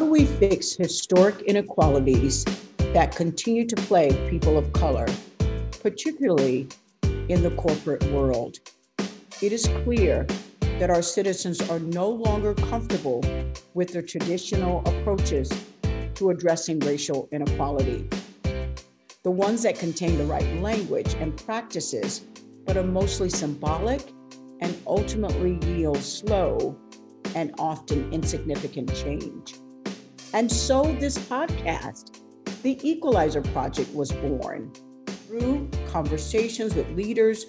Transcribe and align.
How 0.00 0.06
do 0.06 0.12
we 0.12 0.24
fix 0.24 0.72
historic 0.72 1.42
inequalities 1.42 2.46
that 2.94 3.14
continue 3.14 3.66
to 3.66 3.76
plague 3.76 4.30
people 4.30 4.56
of 4.56 4.72
color, 4.72 5.04
particularly 5.82 6.68
in 7.28 7.42
the 7.42 7.50
corporate 7.50 8.02
world? 8.04 8.60
It 9.42 9.52
is 9.52 9.68
clear 9.84 10.26
that 10.78 10.88
our 10.88 11.02
citizens 11.02 11.60
are 11.68 11.80
no 11.80 12.08
longer 12.08 12.54
comfortable 12.54 13.22
with 13.74 13.92
the 13.92 14.00
traditional 14.00 14.78
approaches 14.88 15.52
to 16.14 16.30
addressing 16.30 16.78
racial 16.78 17.28
inequality. 17.30 18.08
The 19.22 19.30
ones 19.30 19.64
that 19.64 19.78
contain 19.78 20.16
the 20.16 20.24
right 20.24 20.50
language 20.62 21.12
and 21.16 21.36
practices, 21.44 22.20
but 22.64 22.78
are 22.78 22.82
mostly 22.82 23.28
symbolic 23.28 24.00
and 24.60 24.74
ultimately 24.86 25.58
yield 25.66 25.98
slow 25.98 26.74
and 27.34 27.54
often 27.58 28.10
insignificant 28.14 28.94
change. 28.94 29.56
And 30.32 30.50
so 30.50 30.82
this 31.00 31.18
podcast, 31.18 32.20
the 32.62 32.78
Equalizer 32.88 33.42
Project, 33.42 33.92
was 33.92 34.12
born 34.12 34.72
through 35.26 35.68
conversations 35.88 36.74
with 36.76 36.88
leaders 36.90 37.46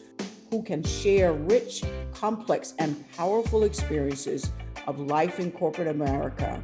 who 0.49 0.63
can 0.63 0.81
share 0.83 1.33
rich, 1.33 1.83
complex, 2.11 2.73
and 2.79 3.05
powerful 3.11 3.65
experiences 3.65 4.51
of 4.87 4.99
life 4.99 5.39
in 5.39 5.51
corporate 5.51 5.89
America. 5.89 6.63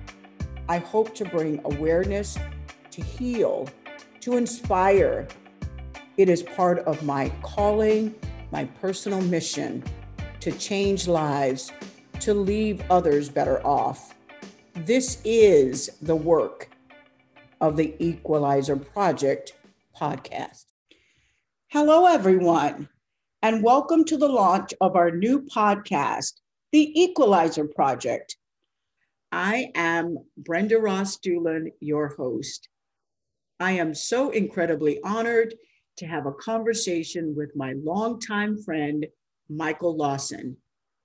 I 0.67 0.79
hope 0.79 1.13
to 1.15 1.25
bring 1.25 1.61
awareness, 1.65 2.37
to 2.91 3.01
heal, 3.01 3.69
to 4.21 4.37
inspire. 4.37 5.27
It 6.17 6.29
is 6.29 6.41
part 6.41 6.79
of 6.79 7.03
my 7.03 7.31
calling, 7.43 8.15
my 8.51 8.65
personal 8.81 9.21
mission 9.21 9.83
to 10.39 10.51
change 10.51 11.07
lives, 11.07 11.71
to 12.21 12.33
leave 12.33 12.83
others 12.89 13.29
better 13.29 13.65
off. 13.65 14.15
This 14.85 15.19
is 15.25 15.89
the 16.03 16.15
work 16.15 16.69
of 17.59 17.77
the 17.77 17.95
Equalizer 17.97 18.75
Project 18.75 19.53
podcast. 19.99 20.65
Hello, 21.69 22.05
everyone, 22.05 22.87
and 23.41 23.63
welcome 23.63 24.05
to 24.05 24.17
the 24.17 24.27
launch 24.27 24.75
of 24.79 24.95
our 24.95 25.09
new 25.09 25.41
podcast, 25.41 26.33
The 26.71 26.91
Equalizer 27.01 27.65
Project. 27.65 28.37
I 29.31 29.71
am 29.73 30.19
Brenda 30.37 30.77
Ross 30.77 31.17
Dulan, 31.17 31.71
your 31.79 32.09
host. 32.09 32.69
I 33.59 33.71
am 33.71 33.95
so 33.95 34.29
incredibly 34.29 35.01
honored 35.03 35.55
to 35.97 36.05
have 36.05 36.27
a 36.27 36.33
conversation 36.33 37.33
with 37.35 37.49
my 37.55 37.73
longtime 37.83 38.61
friend, 38.61 39.07
Michael 39.49 39.97
Lawson, 39.97 40.57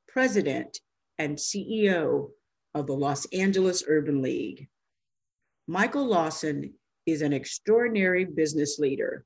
President 0.09 0.79
and 1.19 1.39
CEO 1.39 2.29
of 2.75 2.87
the 2.87 2.95
Los 2.95 3.27
Angeles 3.27 3.85
Urban 3.87 4.23
League. 4.23 4.69
Michael 5.67 6.07
Lawson 6.07 6.75
is 7.07 7.23
an 7.23 7.33
extraordinary 7.33 8.25
business 8.25 8.79
leader, 8.79 9.25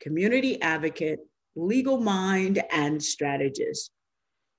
community 0.00 0.60
advocate, 0.62 1.20
legal 1.54 2.00
mind, 2.00 2.62
and 2.70 3.02
strategist. 3.02 3.90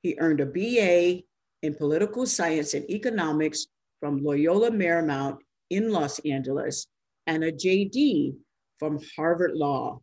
He 0.01 0.15
earned 0.19 0.41
a 0.41 0.45
BA 0.45 1.23
in 1.61 1.75
political 1.75 2.25
science 2.25 2.73
and 2.73 2.89
economics 2.89 3.67
from 3.99 4.23
Loyola 4.23 4.69
Marymount 4.69 5.37
in 5.69 5.91
Los 5.91 6.19
Angeles 6.19 6.87
and 7.25 7.43
a 7.43 7.51
JD 7.51 8.35
from 8.79 8.99
Harvard 9.15 9.53
Law. 9.55 10.01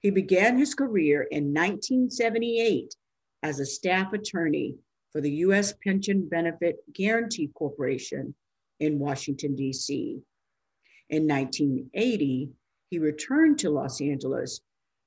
He 0.00 0.10
began 0.10 0.56
his 0.56 0.74
career 0.74 1.22
in 1.22 1.52
1978 1.52 2.94
as 3.42 3.58
a 3.58 3.66
staff 3.66 4.12
attorney 4.12 4.76
for 5.12 5.20
the 5.20 5.30
U.S. 5.30 5.74
Pension 5.84 6.28
Benefit 6.28 6.76
Guaranty 6.92 7.50
Corporation 7.54 8.34
in 8.80 8.98
Washington, 8.98 9.56
D.C. 9.56 10.20
In 11.10 11.26
1980, 11.26 12.50
he 12.90 12.98
returned 12.98 13.58
to 13.60 13.70
Los 13.70 14.00
Angeles 14.00 14.60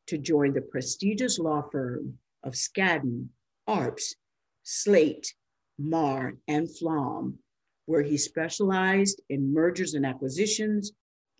to 0.08 0.18
join 0.18 0.54
the 0.54 0.62
prestigious 0.62 1.40
law 1.40 1.64
firm 1.72 2.18
of 2.44 2.54
Skadden, 2.54 3.28
Arps, 3.68 4.16
Slate, 4.64 5.34
Meagher, 5.80 6.38
and 6.48 6.68
Flom, 6.78 7.38
where 7.86 8.04
he 8.04 8.18
specialized 8.18 9.22
in 9.30 9.54
mergers 9.54 9.94
and 9.94 10.06
acquisitions, 10.06 10.92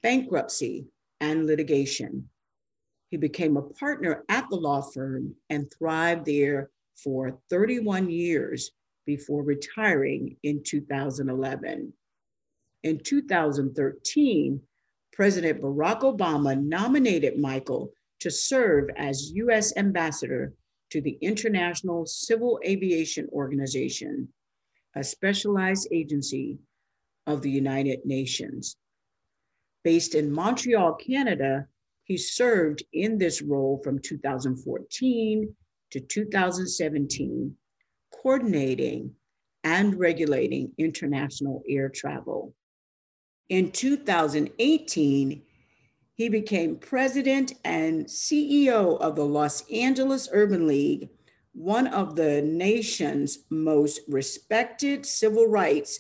bankruptcy, 0.02 0.86
and 1.20 1.46
litigation. 1.46 2.30
He 3.10 3.18
became 3.18 3.58
a 3.58 3.62
partner 3.62 4.24
at 4.30 4.48
the 4.50 4.56
law 4.56 4.82
firm 4.82 5.36
and 5.50 5.72
thrived 5.72 6.26
there 6.26 6.70
for 6.96 7.40
31 7.50 8.10
years 8.10 8.72
before 9.06 9.44
retiring 9.44 10.38
in 10.44 10.64
2011. 10.64 11.94
In 12.84 13.00
2013, 13.00 14.62
President 15.14 15.62
Barack 15.62 16.02
Obama 16.02 16.60
nominated 16.60 17.38
Michael 17.38 17.92
to 18.20 18.32
serve 18.32 18.90
as 18.96 19.32
US 19.34 19.76
Ambassador 19.78 20.54
to 20.92 21.02
the 21.02 21.18
International 21.22 22.06
Civil 22.06 22.60
Aviation 22.66 23.28
Organization, 23.32 24.28
a 24.96 25.04
specialized 25.04 25.88
agency 25.92 26.60
of 27.28 27.42
the 27.42 27.50
United 27.50 28.06
Nations. 28.06 28.76
Based 29.84 30.16
in 30.16 30.32
Montreal, 30.32 30.96
Canada, 30.96 31.68
he 32.04 32.18
served 32.18 32.84
in 32.94 33.18
this 33.18 33.42
role 33.42 33.80
from 33.84 34.00
2014 34.00 35.56
to 35.92 36.00
2017, 36.00 37.56
coordinating 38.12 39.14
and 39.64 40.00
regulating 40.00 40.72
international 40.78 41.62
air 41.70 41.90
travel. 41.90 42.56
In 43.50 43.72
2018, 43.72 45.44
he 46.16 46.30
became 46.30 46.78
president 46.78 47.54
and 47.66 48.06
CEO 48.06 49.00
of 49.00 49.16
the 49.16 49.26
Los 49.26 49.70
Angeles 49.70 50.30
Urban 50.32 50.68
League, 50.68 51.10
one 51.54 51.88
of 51.88 52.16
the 52.16 52.42
nation's 52.42 53.40
most 53.50 54.02
respected 54.08 55.06
civil 55.06 55.48
rights 55.48 56.00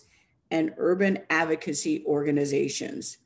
and 0.49 0.73
urban 0.77 1.19
advocacy 1.29 2.03
organizations. 2.05 3.17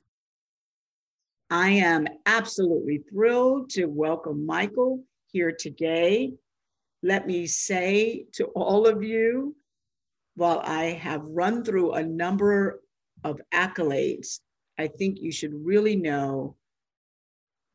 I 1.49 1.69
am 1.71 2.07
absolutely 2.25 3.03
thrilled 3.09 3.69
to 3.71 3.85
welcome 3.85 4.45
Michael 4.45 5.03
here 5.31 5.51
today 5.51 6.33
let 7.05 7.27
me 7.27 7.45
say 7.45 8.25
to 8.33 8.45
all 8.55 8.87
of 8.87 9.03
you, 9.03 9.55
while 10.35 10.59
I 10.63 10.85
have 10.85 11.21
run 11.23 11.63
through 11.63 11.91
a 11.93 12.03
number 12.03 12.81
of 13.23 13.39
accolades, 13.53 14.39
I 14.79 14.87
think 14.87 15.21
you 15.21 15.31
should 15.31 15.53
really 15.53 15.95
know 15.95 16.57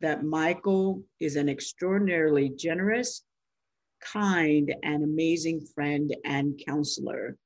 that 0.01 0.25
Michael 0.25 1.05
is 1.21 1.37
an 1.37 1.49
extraordinarily 1.49 2.49
generous, 2.49 3.23
kind, 4.03 4.75
and 4.83 5.05
amazing 5.05 5.61
friend 5.77 6.13
and 6.25 6.61
counselor. 6.67 7.37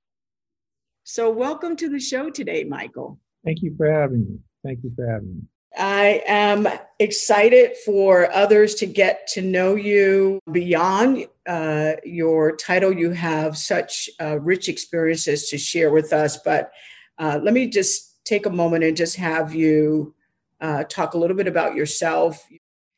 So, 1.02 1.30
welcome 1.30 1.76
to 1.76 1.90
the 1.90 2.00
show 2.00 2.30
today, 2.30 2.64
Michael. 2.64 3.20
Thank 3.44 3.60
you 3.60 3.74
for 3.76 3.92
having 3.92 4.20
me. 4.20 4.38
Thank 4.64 4.78
you 4.84 4.92
for 4.96 5.06
having 5.06 5.34
me. 5.34 5.42
I 5.76 6.22
am 6.26 6.68
excited 6.98 7.76
for 7.84 8.30
others 8.32 8.74
to 8.76 8.86
get 8.86 9.26
to 9.28 9.42
know 9.42 9.74
you 9.74 10.40
beyond 10.50 11.26
uh, 11.46 11.92
your 12.04 12.56
title. 12.56 12.92
You 12.92 13.10
have 13.10 13.56
such 13.56 14.08
uh, 14.20 14.38
rich 14.38 14.68
experiences 14.68 15.48
to 15.50 15.58
share 15.58 15.90
with 15.90 16.12
us. 16.12 16.36
But 16.36 16.70
uh, 17.18 17.40
let 17.42 17.54
me 17.54 17.68
just 17.68 18.24
take 18.24 18.46
a 18.46 18.50
moment 18.50 18.84
and 18.84 18.96
just 18.96 19.16
have 19.16 19.54
you 19.54 20.14
uh, 20.60 20.84
talk 20.84 21.14
a 21.14 21.18
little 21.18 21.36
bit 21.36 21.48
about 21.48 21.74
yourself 21.74 22.46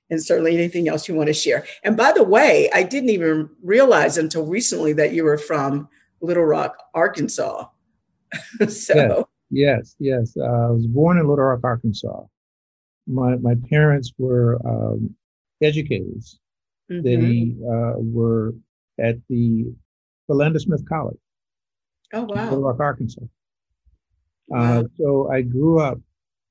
and 0.08 0.23
certainly 0.23 0.55
anything 0.55 0.88
else 0.88 1.08
you 1.08 1.14
want 1.14 1.28
to 1.28 1.34
share. 1.34 1.67
And 1.82 1.96
by 1.96 2.12
the 2.12 2.23
way, 2.23 2.70
I 2.73 2.82
didn't 2.84 3.11
even 3.11 3.50
realize 3.62 4.19
until 4.19 4.46
recently 4.46 4.93
that 4.94 5.12
you 5.12 5.25
were 5.25 5.38
from 5.38 5.88
Little 6.20 6.44
Rock, 6.44 6.76
Arkansas. 6.94 7.67
so. 8.69 9.28
Yes, 9.50 9.96
yes. 9.99 10.34
yes. 10.34 10.37
Uh, 10.37 10.69
I 10.69 10.70
was 10.70 10.87
born 10.87 11.19
in 11.19 11.26
Little 11.26 11.44
Rock, 11.44 11.61
Arkansas 11.64 12.25
my 13.06 13.37
my 13.37 13.55
parents 13.69 14.12
were 14.19 14.58
um, 14.67 15.14
educators. 15.62 16.38
Mm-hmm. 16.91 17.03
They 17.03 17.67
uh, 17.67 17.94
were 17.99 18.55
at 19.00 19.17
the 19.29 19.73
Philander 20.26 20.58
Smith 20.58 20.87
College. 20.88 21.19
Oh 22.12 22.25
wow! 22.25 22.44
Little 22.44 22.62
Rock, 22.62 22.81
Arkansas. 22.81 23.23
Uh, 23.23 23.26
wow. 24.47 24.81
Uh, 24.81 24.85
so 24.97 25.31
I 25.31 25.43
grew 25.43 25.81
up 25.81 25.99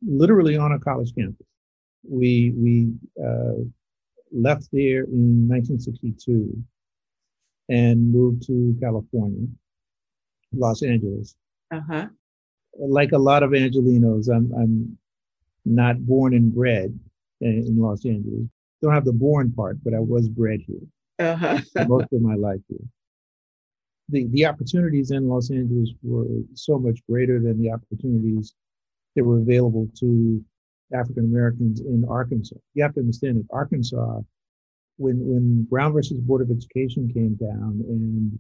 literally 0.06 0.58
on 0.58 0.72
a 0.74 0.80
college 0.80 1.14
campus. 1.16 1.48
We 2.08 2.54
we 2.56 2.92
uh, 3.24 3.64
left 4.32 4.68
there 4.72 5.04
in 5.04 5.48
1962 5.48 6.64
and 7.70 8.12
moved 8.12 8.46
to 8.48 8.76
California, 8.80 9.48
Los 10.54 10.84
Angeles. 10.84 11.36
Uh 11.72 11.82
huh. 11.90 12.08
Like 12.78 13.14
a 13.14 13.18
lot 13.18 13.44
of 13.44 13.52
Angelinos, 13.52 14.28
I'm 14.30 14.52
I'm 14.54 14.98
not 15.66 16.06
born 16.06 16.34
and 16.34 16.54
bred 16.54 16.98
in 17.42 17.78
Los 17.78 18.06
Angeles. 18.06 18.48
Don't 18.82 18.94
have 18.94 19.06
the 19.06 19.14
born 19.14 19.52
part, 19.52 19.78
but 19.84 19.94
I 19.94 20.00
was 20.00 20.30
bred 20.30 20.62
here. 20.66 20.82
Uh-huh. 21.18 21.60
most 21.88 22.12
of 22.12 22.22
my 22.22 22.36
life 22.36 22.60
here. 22.68 22.78
the, 24.10 24.28
the 24.28 24.46
opportunities 24.46 25.12
in 25.12 25.28
Los 25.28 25.50
Angeles 25.50 25.92
were 26.04 26.28
so 26.54 26.78
much 26.78 27.00
greater 27.10 27.40
than 27.40 27.62
the 27.62 27.72
opportunities 27.72 28.54
that 29.16 29.24
were 29.24 29.40
available 29.40 29.88
to 30.00 30.44
African 30.94 31.26
Americans 31.26 31.80
in 31.82 32.06
Arkansas. 32.08 32.58
You 32.74 32.84
have 32.84 32.94
to 32.96 33.00
understand 33.00 33.38
that 33.38 33.48
Arkansas, 33.50 34.22
when 34.98 35.18
when 35.26 35.64
Brown 35.64 35.94
versus 35.94 36.20
Board 36.20 36.42
of 36.42 36.52
Education 36.52 37.12
came 37.14 37.36
down, 37.36 37.84
and 37.88 38.40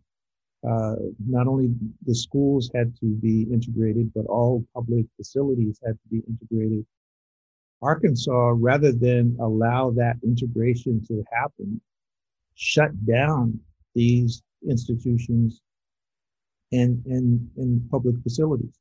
uh, 0.69 0.95
not 1.25 1.47
only 1.47 1.69
the 2.05 2.15
schools 2.15 2.69
had 2.75 2.95
to 2.99 3.05
be 3.05 3.43
integrated, 3.51 4.11
but 4.13 4.25
all 4.25 4.65
public 4.73 5.05
facilities 5.17 5.79
had 5.85 5.93
to 5.93 6.09
be 6.09 6.23
integrated. 6.27 6.85
Arkansas, 7.85 8.53
rather 8.57 8.91
than 8.91 9.37
allow 9.39 9.91
that 9.91 10.15
integration 10.23 11.03
to 11.07 11.23
happen, 11.31 11.79
shut 12.55 12.91
down 13.05 13.59
these 13.93 14.41
institutions 14.67 15.61
and, 16.71 17.05
and, 17.05 17.47
and 17.57 17.89
public 17.91 18.15
facilities. 18.23 18.75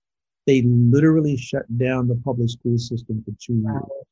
They 0.47 0.63
literally 0.63 1.37
shut 1.37 1.67
down 1.77 2.09
the 2.09 2.21
public 2.25 2.49
school 2.51 2.79
system 2.79 3.23
for 3.25 3.33
two 3.45 3.61
years. 3.67 4.07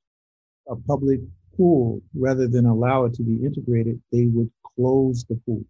A 0.68 0.76
public 0.76 1.20
pool, 1.56 2.02
rather 2.14 2.46
than 2.46 2.66
allow 2.66 3.04
it 3.06 3.14
to 3.14 3.22
be 3.22 3.44
integrated, 3.44 4.00
they 4.12 4.26
would 4.26 4.50
close 4.76 5.24
the 5.24 5.40
pool. 5.46 5.64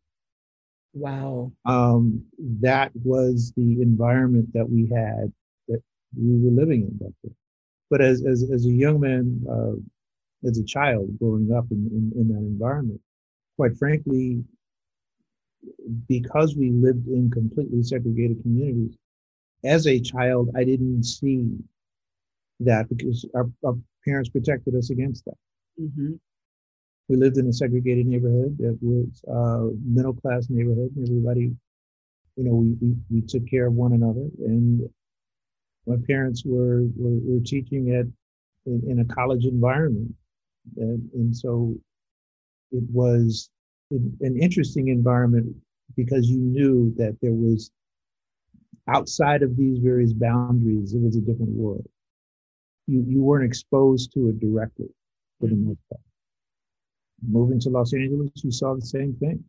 Wow. 0.95 1.53
Um, 1.65 2.25
that 2.61 2.91
was 2.95 3.53
the 3.57 3.81
environment 3.81 4.53
that 4.53 4.69
we 4.69 4.83
had 4.95 5.33
that 5.69 5.83
we 6.17 6.39
were 6.43 6.51
living 6.61 6.83
in 6.83 6.97
back 6.99 7.15
then. 7.23 7.35
But 7.93 8.01
as, 8.01 8.25
as, 8.25 8.43
as 8.51 8.65
a 8.65 8.71
young 8.71 9.01
man, 9.01 9.45
uh, 9.47 9.77
as 10.49 10.57
a 10.57 10.65
child 10.65 11.19
growing 11.19 11.53
up 11.53 11.67
in, 11.71 11.91
in, 11.93 12.21
in 12.21 12.29
that 12.29 12.39
environment, 12.39 13.03
quite 13.59 13.77
frankly, 13.77 14.43
because 16.09 16.57
we 16.57 16.71
lived 16.71 17.07
in 17.09 17.31
completely 17.31 17.83
segregated 17.83 18.41
communities, 18.41 18.97
as 19.63 19.87
a 19.87 20.01
child, 20.01 20.49
I 20.57 20.65
didn't 20.65 21.05
see 21.05 21.51
that 22.61 22.89
because 22.89 23.27
our, 23.35 23.51
our 23.63 23.77
parents 24.07 24.31
protected 24.31 24.75
us 24.75 24.89
against 24.89 25.27
that. 25.27 25.37
Mm-hmm. 25.79 26.13
We 27.11 27.17
lived 27.17 27.37
in 27.37 27.47
a 27.47 27.53
segregated 27.53 28.07
neighborhood 28.07 28.57
that 28.57 28.79
was 28.81 29.23
a 29.29 29.69
middle 29.85 30.15
class 30.15 30.47
neighborhood, 30.49 30.93
and 30.97 31.07
everybody, 31.07 31.55
you 32.37 32.45
know, 32.45 32.55
we, 32.55 32.69
we, 32.81 32.97
we 33.11 33.21
took 33.21 33.47
care 33.51 33.67
of 33.67 33.75
one 33.75 33.93
another. 33.93 34.27
And 34.39 34.89
my 35.87 35.97
parents 36.07 36.45
were 36.45 36.83
were, 36.97 37.19
were 37.23 37.41
teaching 37.45 37.95
at 37.95 38.07
in, 38.67 38.83
in, 38.89 39.01
a 39.01 39.05
college 39.05 39.45
environment, 39.45 40.15
and, 40.77 41.11
and 41.15 41.37
so 41.37 41.75
it 42.71 42.85
was 42.91 43.51
an 43.91 44.39
interesting 44.41 44.89
environment 44.89 45.55
because 45.97 46.29
you 46.29 46.39
knew 46.39 46.95
that 46.97 47.17
there 47.21 47.33
was 47.33 47.71
outside 48.89 49.43
of 49.43 49.57
these 49.57 49.79
various 49.79 50.13
boundaries, 50.13 50.95
it 50.95 51.01
was 51.01 51.17
a 51.17 51.21
different 51.21 51.53
world. 51.53 51.87
You, 52.87 53.05
you 53.07 53.23
weren't 53.23 53.45
exposed 53.45 54.13
to 54.15 54.29
it 54.29 54.41
directly 54.41 54.89
for 55.41 55.49
the 55.49 55.57
most 55.57 55.79
part. 55.91 56.01
Moving 57.29 57.61
to 57.61 57.69
Los 57.69 57.93
Angeles, 57.93 58.31
you 58.37 58.51
saw 58.51 58.75
the 58.75 58.85
same 58.85 59.15
thing. 59.15 59.45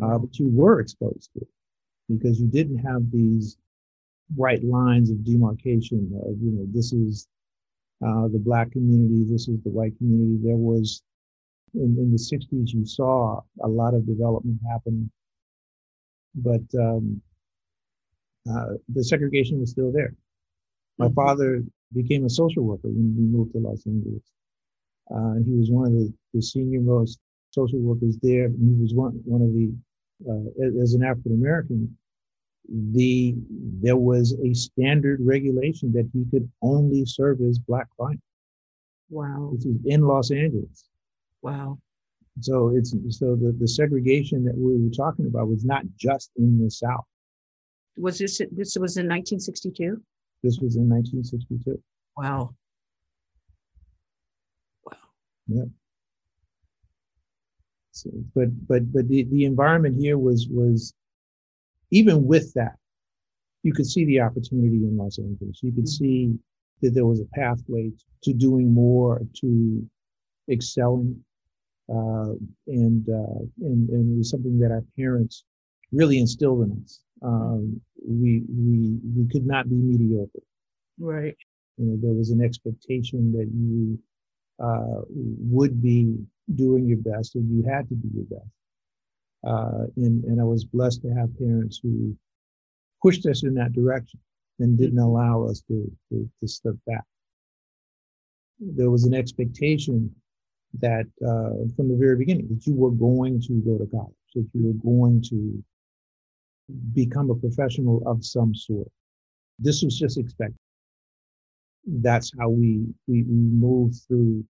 Uh, 0.00 0.18
but 0.18 0.38
you 0.38 0.48
were 0.48 0.78
exposed 0.80 1.30
to 1.32 1.40
it 1.40 1.48
because 2.08 2.40
you 2.40 2.46
didn't 2.46 2.78
have 2.78 3.10
these 3.10 3.56
bright 4.30 4.62
lines 4.62 5.10
of 5.10 5.24
demarcation 5.24 6.10
of, 6.24 6.36
you 6.40 6.52
know, 6.52 6.66
this 6.72 6.92
is 6.92 7.28
uh, 8.06 8.28
the 8.28 8.38
black 8.38 8.70
community, 8.72 9.24
this 9.30 9.48
is 9.48 9.60
the 9.62 9.70
white 9.70 9.96
community. 9.98 10.38
There 10.42 10.56
was 10.56 11.02
in, 11.74 11.96
in 11.98 12.10
the 12.10 12.18
60s, 12.18 12.72
you 12.72 12.84
saw 12.86 13.40
a 13.62 13.68
lot 13.68 13.94
of 13.94 14.06
development 14.06 14.58
happening, 14.70 15.10
but 16.34 16.62
um, 16.78 17.20
uh, 18.50 18.74
the 18.88 19.04
segregation 19.04 19.60
was 19.60 19.70
still 19.70 19.92
there. 19.92 20.14
My 20.98 21.06
mm-hmm. 21.06 21.14
father 21.14 21.62
became 21.94 22.24
a 22.24 22.30
social 22.30 22.64
worker 22.64 22.88
when 22.88 23.14
we 23.16 23.24
moved 23.24 23.52
to 23.52 23.58
Los 23.58 23.86
Angeles. 23.86 24.22
Uh, 25.10 25.36
and 25.36 25.46
he 25.46 25.54
was 25.54 25.70
one 25.70 25.86
of 25.86 25.92
the, 25.92 26.12
the 26.34 26.42
senior 26.42 26.80
most 26.80 27.18
social 27.50 27.78
workers 27.78 28.18
there. 28.22 28.46
And 28.46 28.76
he 28.76 28.82
was 28.82 28.94
one, 28.94 29.20
one 29.24 29.42
of 29.42 29.52
the, 29.52 29.72
uh, 30.28 30.82
as 30.82 30.94
an 30.94 31.02
African 31.02 31.32
American, 31.32 31.96
the 32.68 33.34
there 33.80 33.96
was 33.96 34.36
a 34.44 34.52
standard 34.54 35.20
regulation 35.22 35.92
that 35.92 36.08
he 36.12 36.24
could 36.30 36.50
only 36.62 37.04
serve 37.06 37.38
his 37.38 37.58
black 37.58 37.86
clients. 37.96 38.22
Wow. 39.10 39.52
This 39.54 39.64
is 39.64 39.76
in 39.86 40.02
Los 40.02 40.30
Angeles. 40.30 40.84
Wow. 41.42 41.78
So 42.40 42.68
it's 42.76 42.94
so 43.10 43.36
the, 43.36 43.56
the 43.58 43.66
segregation 43.66 44.44
that 44.44 44.56
we 44.56 44.76
were 44.76 44.90
talking 44.90 45.26
about 45.26 45.48
was 45.48 45.64
not 45.64 45.82
just 45.96 46.30
in 46.36 46.62
the 46.62 46.70
South. 46.70 47.04
Was 47.96 48.18
this 48.18 48.38
this 48.52 48.76
was 48.78 48.96
in 48.96 49.08
1962? 49.08 50.00
This 50.42 50.58
was 50.60 50.76
in 50.76 50.88
1962. 50.88 51.82
Wow. 52.16 52.54
Wow. 54.84 54.92
Yeah. 55.46 55.64
So, 57.90 58.10
but 58.34 58.68
but 58.68 58.92
but 58.92 59.08
the, 59.08 59.24
the 59.24 59.44
environment 59.44 59.96
here 59.98 60.18
was 60.18 60.46
was 60.48 60.94
even 61.90 62.26
with 62.26 62.52
that, 62.54 62.76
you 63.62 63.72
could 63.72 63.86
see 63.86 64.04
the 64.04 64.20
opportunity 64.20 64.76
in 64.76 64.96
Los 64.96 65.18
Angeles. 65.18 65.60
You 65.62 65.72
could 65.72 65.84
mm-hmm. 65.84 66.04
see 66.04 66.38
that 66.82 66.94
there 66.94 67.06
was 67.06 67.20
a 67.20 67.26
pathway 67.34 67.90
to 68.22 68.32
doing 68.32 68.72
more, 68.72 69.22
to 69.40 69.88
excelling, 70.50 71.24
uh, 71.90 72.32
and, 72.66 73.08
uh, 73.08 73.40
and, 73.60 73.88
and 73.88 74.14
it 74.14 74.18
was 74.18 74.30
something 74.30 74.58
that 74.58 74.70
our 74.70 74.84
parents 74.96 75.44
really 75.92 76.18
instilled 76.18 76.62
in 76.62 76.82
us. 76.84 77.00
Um, 77.22 77.80
we, 78.06 78.42
we, 78.48 78.98
we 79.16 79.28
could 79.28 79.46
not 79.46 79.68
be 79.68 79.74
mediocre. 79.74 80.40
Right. 80.98 81.36
You 81.78 81.86
know, 81.86 81.98
there 82.00 82.14
was 82.14 82.30
an 82.30 82.42
expectation 82.42 83.32
that 83.32 83.48
you 83.52 83.98
uh, 84.62 85.02
would 85.08 85.80
be 85.82 86.14
doing 86.54 86.86
your 86.86 86.98
best 86.98 87.34
and 87.34 87.50
you 87.50 87.68
had 87.68 87.88
to 87.88 87.94
do 87.94 88.08
your 88.14 88.24
best. 88.24 88.50
Uh, 89.46 89.84
and, 89.96 90.24
and 90.24 90.40
I 90.40 90.44
was 90.44 90.64
blessed 90.64 91.02
to 91.02 91.14
have 91.14 91.38
parents 91.38 91.80
who 91.82 92.16
pushed 93.02 93.24
us 93.26 93.44
in 93.44 93.54
that 93.54 93.72
direction 93.72 94.20
and 94.58 94.76
didn't 94.76 94.96
mm-hmm. 94.96 95.04
allow 95.04 95.44
us 95.44 95.62
to, 95.68 95.90
to, 96.10 96.28
to 96.40 96.48
step 96.48 96.74
back. 96.86 97.04
There 98.58 98.90
was 98.90 99.04
an 99.04 99.14
expectation 99.14 100.12
that 100.80 101.06
uh, 101.24 101.66
from 101.76 101.88
the 101.88 101.96
very 101.96 102.16
beginning 102.16 102.48
that 102.48 102.66
you 102.66 102.74
were 102.74 102.90
going 102.90 103.40
to 103.42 103.52
go 103.64 103.78
to 103.78 103.86
college, 103.86 104.14
that 104.34 104.48
you 104.52 104.66
were 104.66 104.92
going 104.92 105.22
to 105.30 105.62
become 106.92 107.30
a 107.30 107.34
professional 107.34 108.02
of 108.06 108.24
some 108.24 108.54
sort. 108.54 108.88
This 109.58 109.82
was 109.82 109.98
just 109.98 110.18
expected. 110.18 110.58
That's 111.86 112.30
how 112.38 112.50
we 112.50 112.84
we, 113.06 113.22
we 113.22 113.36
moved 113.36 114.02
through 114.06 114.44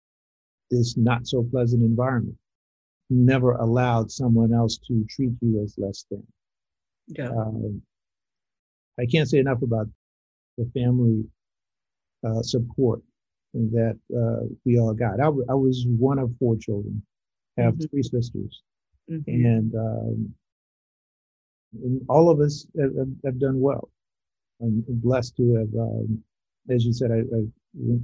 this 0.71 0.97
not 0.97 1.27
so 1.27 1.43
pleasant 1.43 1.83
environment. 1.83 2.37
Never 3.11 3.53
allowed 3.53 4.11
someone 4.11 4.53
else 4.53 4.79
to 4.89 5.05
treat 5.09 5.33
you 5.41 5.63
as 5.63 5.75
less 5.77 6.07
than. 6.11 6.27
Yeah. 7.09 7.29
Um, 7.29 7.83
I 8.99 9.07
can't 9.07 9.29
say 9.29 9.39
enough 9.39 9.63
about 9.63 9.89
the 10.57 10.71
family 10.75 11.25
uh, 12.27 12.43
support 12.43 13.03
that 13.53 13.99
uh, 14.17 14.47
we 14.65 14.79
all 14.79 14.95
got. 14.95 15.21
I, 15.21 15.25
w- 15.25 15.47
I 15.49 15.55
was 15.55 15.87
one 15.87 16.19
of 16.19 16.33
four 16.39 16.57
children, 16.57 17.03
I 17.59 17.63
have 17.63 17.75
mm-hmm. 17.75 17.85
three 17.91 18.03
sisters, 18.03 18.63
mm-hmm. 19.11 19.31
and, 19.31 19.75
um, 19.75 20.35
and, 21.83 22.01
all 22.09 22.31
of 22.31 22.41
us 22.41 22.67
have, 22.81 22.93
have, 23.25 23.39
done 23.39 23.61
well. 23.61 23.91
I'm 24.61 24.85
blessed 24.89 25.37
to 25.37 25.55
have, 25.55 25.75
um, 25.79 26.23
as 26.71 26.85
you 26.85 26.93
said, 26.93 27.11
I, 27.11 27.19
I, 27.19 27.45
went 27.75 28.03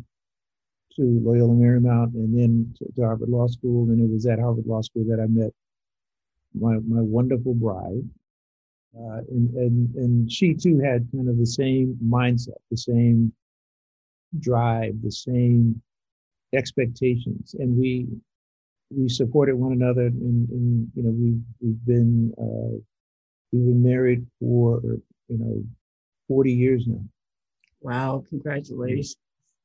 to 0.97 1.21
Loyola 1.23 1.55
Marymount 1.55 2.15
and 2.15 2.37
then 2.37 2.75
to, 2.79 2.85
to, 2.97 3.03
Harvard 3.03 3.29
Law 3.29 3.47
School, 3.47 3.89
and 3.91 4.01
it 4.01 4.13
was 4.13 4.27
at 4.27 4.39
Harvard 4.39 4.67
Law 4.67 4.83
School 4.83 5.05
that 5.09 5.21
I 5.21 5.27
met 5.27 5.53
my 6.55 6.75
my 6.87 7.01
wonderful 7.01 7.55
bride. 7.55 8.09
Uh, 8.99 9.19
and, 9.31 9.55
and 9.55 9.95
and 9.95 10.33
she 10.33 10.53
too 10.53 10.81
had 10.81 11.09
kind 11.13 11.29
of 11.29 11.39
the 11.39 11.47
same 11.47 11.97
mindset, 12.05 12.59
the 12.71 12.77
same 12.77 13.33
drive, 14.41 14.95
the 15.03 15.13
same 15.13 15.81
expectations, 16.53 17.55
and 17.59 17.77
we 17.77 18.07
we 18.91 19.09
supported 19.09 19.55
one 19.55 19.73
another. 19.73 20.07
And, 20.07 20.49
and 20.51 20.91
you 20.95 21.03
know, 21.03 21.11
we've 21.11 21.43
we've 21.61 21.87
been 21.87 22.35
uh, 22.37 22.79
we've 23.53 23.65
been 23.67 23.83
married 23.83 24.27
for 24.41 24.81
you 25.29 25.39
know 25.39 25.65
forty 26.27 26.53
years 26.53 26.85
now. 26.87 27.05
Wow! 27.81 28.25
Congratulations. 28.29 29.17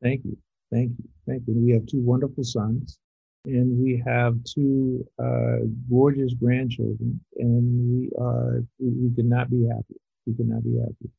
Thank 0.03 0.24
you, 0.24 0.38
thank 0.72 0.91
you, 1.00 1.10
thank 1.27 1.44
you. 1.48 1.53
We 1.55 1.72
have 1.72 1.86
two 1.86 2.01
wonderful 2.01 2.44
sons, 2.44 3.00
and 3.46 3.82
we 3.82 4.01
have 4.05 4.44
two 4.44 5.05
uh, 5.20 5.65
gorgeous 5.89 6.34
grandchildren, 6.34 7.20
and 7.38 7.89
we 7.89 8.10
are 8.20 8.63
we, 8.79 8.89
we 8.89 9.15
could 9.15 9.25
not 9.25 9.50
be 9.50 9.65
happy. 9.67 10.00
We 10.25 10.34
could 10.34 10.50
not 10.50 10.63
be 10.63 10.77
happy. 10.79 11.12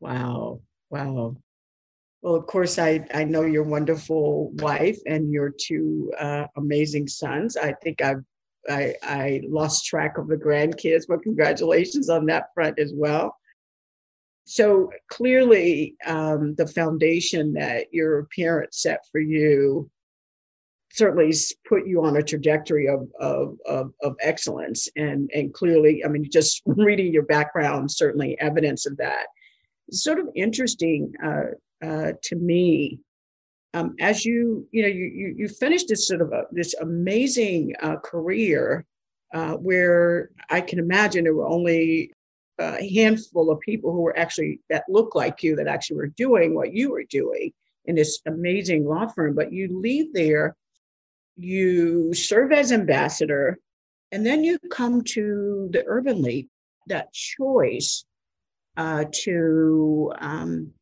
Wow! 0.00 0.60
Wow! 0.90 1.36
Well, 2.22 2.34
of 2.34 2.46
course, 2.46 2.78
I, 2.78 3.06
I 3.12 3.24
know 3.24 3.42
your 3.42 3.64
wonderful 3.64 4.50
wife 4.54 4.98
and 5.06 5.30
your 5.30 5.50
two 5.50 6.10
uh, 6.18 6.46
amazing 6.56 7.08
sons. 7.08 7.56
I 7.56 7.74
think 7.82 8.00
I've 8.00 8.24
I, 8.68 8.94
I 9.02 9.42
lost 9.46 9.84
track 9.84 10.16
of 10.16 10.28
the 10.28 10.36
grandkids, 10.36 11.04
but 11.06 11.22
congratulations 11.22 12.08
on 12.08 12.26
that 12.26 12.46
front 12.54 12.78
as 12.78 12.92
well. 12.94 13.36
So 14.44 14.90
clearly, 15.08 15.96
um, 16.06 16.54
the 16.56 16.66
foundation 16.66 17.54
that 17.54 17.86
your 17.92 18.28
parents 18.36 18.82
set 18.82 19.00
for 19.10 19.20
you 19.20 19.90
certainly 20.92 21.32
put 21.68 21.86
you 21.86 22.04
on 22.04 22.16
a 22.16 22.22
trajectory 22.22 22.86
of, 22.88 23.08
of, 23.18 23.56
of, 23.66 23.92
of, 24.02 24.14
excellence. 24.20 24.88
And, 24.94 25.28
and 25.34 25.52
clearly, 25.52 26.04
I 26.04 26.08
mean, 26.08 26.28
just 26.30 26.62
reading 26.66 27.12
your 27.12 27.24
background, 27.24 27.90
certainly 27.90 28.38
evidence 28.38 28.86
of 28.86 28.96
that. 28.98 29.26
It's 29.88 30.04
sort 30.04 30.20
of 30.20 30.28
interesting 30.36 31.12
uh, 31.24 31.46
uh, 31.84 32.12
to 32.22 32.36
me 32.36 33.00
um, 33.74 33.96
as 34.00 34.24
you 34.24 34.66
you 34.70 34.82
know 34.82 34.88
you 34.88 35.04
you, 35.04 35.34
you 35.36 35.48
finished 35.48 35.88
this 35.88 36.06
sort 36.06 36.22
of 36.22 36.32
a, 36.32 36.44
this 36.52 36.74
amazing 36.74 37.74
uh, 37.82 37.96
career 37.96 38.86
uh, 39.34 39.54
where 39.54 40.30
I 40.48 40.60
can 40.60 40.78
imagine 40.78 41.24
there 41.24 41.34
were 41.34 41.48
only 41.48 42.12
a 42.58 42.94
handful 42.94 43.50
of 43.50 43.60
people 43.60 43.92
who 43.92 44.00
were 44.00 44.16
actually 44.18 44.60
that 44.70 44.84
look 44.88 45.14
like 45.14 45.42
you 45.42 45.56
that 45.56 45.66
actually 45.66 45.96
were 45.96 46.08
doing 46.08 46.54
what 46.54 46.72
you 46.72 46.90
were 46.90 47.04
doing 47.04 47.52
in 47.84 47.94
this 47.94 48.20
amazing 48.26 48.84
law 48.84 49.06
firm. 49.06 49.34
But 49.34 49.52
you 49.52 49.80
leave 49.80 50.12
there, 50.12 50.56
you 51.36 52.14
serve 52.14 52.52
as 52.52 52.72
ambassador, 52.72 53.58
and 54.12 54.24
then 54.24 54.44
you 54.44 54.58
come 54.70 55.02
to 55.02 55.68
the 55.72 55.84
Urban 55.86 56.22
League. 56.22 56.48
That 56.86 57.12
choice 57.12 58.04
uh, 58.76 59.04
to 59.22 60.12
um, 60.18 60.72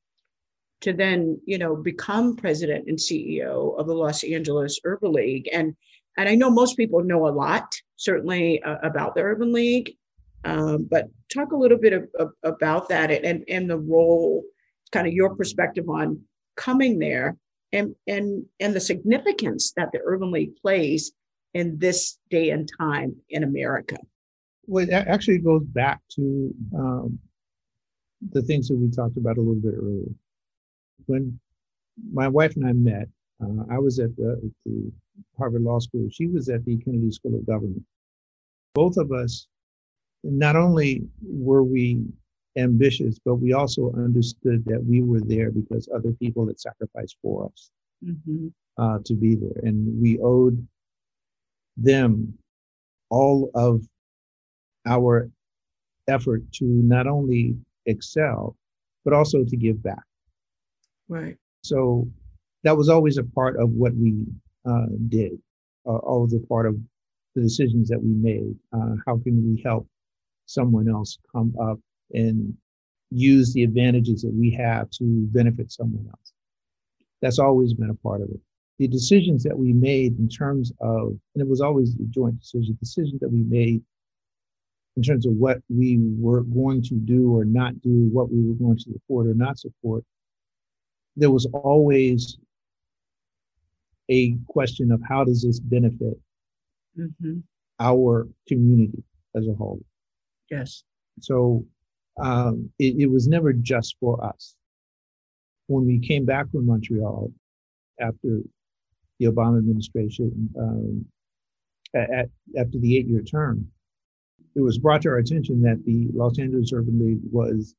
to 0.83 0.93
then 0.93 1.41
you 1.47 1.59
know 1.59 1.77
become 1.77 2.37
president 2.37 2.89
and 2.89 2.99
CEO 2.99 3.79
of 3.79 3.87
the 3.87 3.95
Los 3.95 4.25
Angeles 4.25 4.81
Urban 4.85 5.13
League 5.13 5.49
and 5.53 5.75
and 6.19 6.29
I 6.29 6.35
know 6.35 6.51
most 6.51 6.77
people 6.77 7.03
know 7.03 7.27
a 7.27 7.31
lot 7.31 7.75
certainly 7.97 8.63
uh, 8.63 8.77
about 8.83 9.15
the 9.15 9.23
Urban 9.23 9.53
League 9.53 9.97
um, 10.45 10.89
but 10.91 11.07
talk 11.33 11.53
a 11.53 11.57
little 11.57 11.79
bit 11.79 11.93
of, 11.93 12.09
of, 12.19 12.31
about 12.43 12.89
that 12.89 13.11
and 13.11 13.45
and 13.49 13.71
the 13.71 13.79
role 13.79 14.43
kind 14.91 15.07
of 15.07 15.13
your 15.13 15.35
perspective 15.35 15.89
on 15.89 16.21
coming 16.57 16.99
there 16.99 17.37
and 17.73 17.95
and 18.07 18.45
and 18.61 18.75
the 18.75 18.81
significance 18.81 19.73
that 19.77 19.91
the 19.93 20.01
Urban 20.05 20.31
League 20.31 20.57
plays 20.57 21.13
in 21.55 21.79
this 21.79 22.19
day 22.31 22.51
and 22.51 22.69
time 22.79 23.15
in 23.31 23.45
America. 23.45 23.97
Well, 24.67 24.89
it 24.89 24.93
actually 24.93 25.39
goes 25.39 25.65
back 25.65 26.01
to 26.17 26.55
um, 26.77 27.19
the 28.31 28.43
things 28.43 28.69
that 28.69 28.77
we 28.77 28.91
talked 28.91 29.17
about 29.17 29.37
a 29.37 29.41
little 29.41 29.57
bit 29.57 29.75
earlier 29.77 30.09
when 31.07 31.39
my 32.13 32.29
wife 32.29 32.57
and 32.57 32.67
I 32.67 32.73
met, 32.73 33.09
uh, 33.43 33.65
I 33.71 33.79
was 33.79 33.99
at 33.99 34.15
the, 34.17 34.51
the, 34.65 34.93
Harvard 35.37 35.63
Law 35.63 35.79
School. 35.79 36.09
She 36.11 36.27
was 36.27 36.49
at 36.49 36.65
the 36.65 36.79
Kennedy 36.79 37.11
School 37.11 37.35
of 37.35 37.47
Government. 37.47 37.83
Both 38.75 38.97
of 38.97 39.13
us, 39.13 39.47
not 40.23 40.57
only 40.57 41.03
were 41.23 41.63
we 41.63 42.05
ambitious, 42.57 43.19
but 43.25 43.37
we 43.37 43.53
also 43.53 43.93
understood 43.97 44.65
that 44.67 44.85
we 44.85 45.03
were 45.03 45.21
there 45.21 45.51
because 45.51 45.89
other 45.95 46.13
people 46.13 46.47
had 46.47 46.61
sacrificed 46.61 47.17
for 47.23 47.47
us 47.47 47.71
mm-hmm. 48.05 48.49
uh, 48.79 48.99
to 49.05 49.15
be 49.15 49.35
there. 49.35 49.63
And 49.63 50.01
we 50.01 50.19
owed 50.19 50.67
them 51.77 52.35
all 53.11 53.51
of 53.55 53.83
our 54.87 55.31
effort 56.09 56.43
to 56.53 56.65
not 56.65 57.07
only 57.07 57.57
excel, 57.87 58.57
but 59.05 59.15
also 59.15 59.45
to 59.45 59.57
give 59.57 59.83
back. 59.83 60.03
Right. 61.09 61.37
So 61.63 62.09
that 62.65 62.77
was 62.77 62.89
always 62.89 63.19
a 63.19 63.25
part 63.25 63.57
of 63.57 63.71
what 63.71 63.95
we 63.95 64.25
uh, 64.69 64.87
did, 65.09 65.33
uh, 65.87 65.97
always 65.97 66.35
a 66.35 66.47
part 66.47 66.67
of 66.67 66.77
the 67.35 67.43
decisions 67.43 67.89
that 67.89 68.03
we 68.03 68.11
made. 68.11 68.55
Uh, 68.73 68.95
how 69.07 69.19
can 69.19 69.43
we 69.45 69.63
help 69.63 69.87
someone 70.53 70.89
else 70.89 71.19
come 71.31 71.55
up 71.61 71.79
and 72.13 72.55
use 73.11 73.53
the 73.53 73.63
advantages 73.63 74.23
that 74.23 74.33
we 74.33 74.51
have 74.51 74.91
to 74.91 75.27
benefit 75.33 75.73
someone 75.73 76.07
else? 76.09 76.33
That's 77.21 77.39
always 77.39 77.75
been 77.75 77.91
a 77.91 77.95
part 77.95 78.21
of 78.21 78.29
it. 78.31 78.41
The 78.79 78.89
decisions 78.89 79.43
that 79.45 79.57
we 79.57 79.73
made 79.73 80.19
in 80.19 80.29
terms 80.29 80.73
of, 80.81 81.09
and 81.35 81.43
it 81.43 81.49
was 81.49 81.61
always 81.61 81.95
a 81.95 82.05
joint 82.11 82.41
decision, 82.41 82.77
decisions 82.81 83.21
that 83.21 83.31
we 83.31 83.43
made 83.45 83.83
in 84.97 85.03
terms 85.03 85.27
of 85.27 85.33
what 85.35 85.59
we 85.69 85.99
were 86.19 86.43
going 86.43 86.83
to 86.83 86.95
do 86.95 87.35
or 87.35 87.45
not 87.45 87.81
do, 87.81 88.09
what 88.13 88.31
we 88.31 88.47
were 88.47 88.55
going 88.55 88.77
to 88.77 88.93
support 88.93 89.27
or 89.27 89.35
not 89.35 89.59
support, 89.59 90.05
there 91.17 91.31
was 91.31 91.47
always 91.53 92.39
a 94.11 94.37
question 94.49 94.93
of 94.93 95.01
how 95.09 95.25
does 95.25 95.43
this 95.43 95.61
benefit 95.61 96.19
mm-hmm. 96.99 97.39
our 97.81 98.29
community 98.49 99.03
as 99.35 99.47
a 99.47 99.55
whole. 99.55 99.81
Yes. 100.53 100.85
So 101.21 101.65
um, 102.21 102.71
it, 102.79 102.97
it, 102.99 103.07
was 103.07 103.27
never 103.27 103.55
just 103.55 103.97
for 103.99 104.23
us. 104.23 104.55
When 105.67 105.87
we 105.87 105.99
came 105.99 106.27
back 106.27 106.51
from 106.51 106.67
Montreal 106.67 107.33
after 107.99 108.41
the 109.19 109.27
Obama 109.27 109.59
administration, 109.59 110.51
um, 110.59 111.07
at, 111.95 112.29
after 112.59 112.79
the 112.79 112.99
eight 112.99 113.07
year 113.07 113.23
term, 113.23 113.67
it 114.55 114.61
was 114.61 114.77
brought 114.77 115.01
to 115.03 115.09
our 115.09 115.17
attention 115.17 115.63
that 115.63 115.83
the 115.87 116.09
Los 116.13 116.39
Angeles 116.39 116.71
Urban 116.75 116.99
League 117.03 117.23
was 117.31 117.75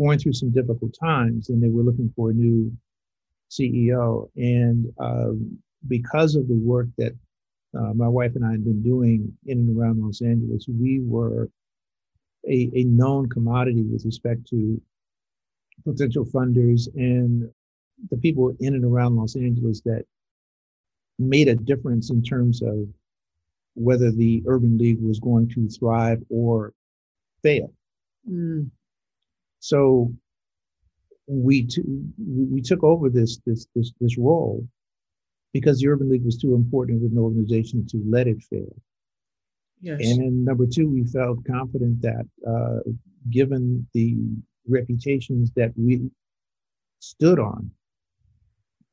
going 0.00 0.18
through 0.18 0.32
some 0.32 0.50
difficult 0.50 0.96
times 1.00 1.48
and 1.48 1.62
they 1.62 1.68
were 1.68 1.84
looking 1.84 2.12
for 2.16 2.30
a 2.30 2.34
new 2.34 2.72
CEO. 3.52 4.28
And 4.34 4.92
um, 4.98 5.58
because 5.86 6.34
of 6.34 6.48
the 6.48 6.58
work 6.58 6.88
that 6.98 7.12
uh, 7.78 7.92
my 7.94 8.08
wife 8.08 8.34
and 8.34 8.44
I 8.44 8.50
had 8.50 8.64
been 8.64 8.82
doing 8.82 9.32
in 9.46 9.58
and 9.58 9.78
around 9.78 10.02
Los 10.02 10.22
Angeles, 10.22 10.66
we 10.68 10.98
were 11.00 11.48
a, 12.48 12.70
a 12.74 12.84
known 12.84 13.28
commodity 13.28 13.82
with 13.82 14.04
respect 14.04 14.46
to 14.48 14.80
potential 15.84 16.24
funders 16.24 16.88
and 16.96 17.48
the 18.10 18.16
people 18.16 18.54
in 18.60 18.74
and 18.74 18.84
around 18.84 19.16
Los 19.16 19.36
Angeles 19.36 19.80
that 19.82 20.04
made 21.18 21.48
a 21.48 21.54
difference 21.54 22.10
in 22.10 22.22
terms 22.22 22.62
of 22.62 22.86
whether 23.74 24.10
the 24.10 24.42
Urban 24.46 24.78
League 24.78 25.00
was 25.00 25.20
going 25.20 25.48
to 25.50 25.68
thrive 25.68 26.22
or 26.30 26.72
fail. 27.42 27.72
Mm. 28.28 28.70
So 29.60 30.12
we 31.26 31.64
t- 31.64 31.82
we 32.18 32.60
took 32.60 32.82
over 32.82 33.08
this 33.08 33.38
this 33.46 33.66
this 33.74 33.92
this 34.00 34.16
role 34.16 34.66
because 35.52 35.78
the 35.78 35.88
Urban 35.88 36.08
League 36.08 36.24
was 36.24 36.38
too 36.38 36.54
important 36.54 37.04
of 37.04 37.12
an 37.12 37.18
organization 37.18 37.86
to 37.86 38.02
let 38.06 38.26
it 38.26 38.42
fail. 38.42 38.74
Yes. 39.80 40.00
And 40.00 40.44
number 40.44 40.66
two, 40.66 40.88
we 40.88 41.04
felt 41.04 41.44
confident 41.44 42.02
that 42.02 42.26
uh, 42.46 42.90
given 43.30 43.86
the 43.94 44.16
reputations 44.66 45.50
that 45.56 45.72
we 45.76 46.10
stood 47.00 47.38
on, 47.38 47.70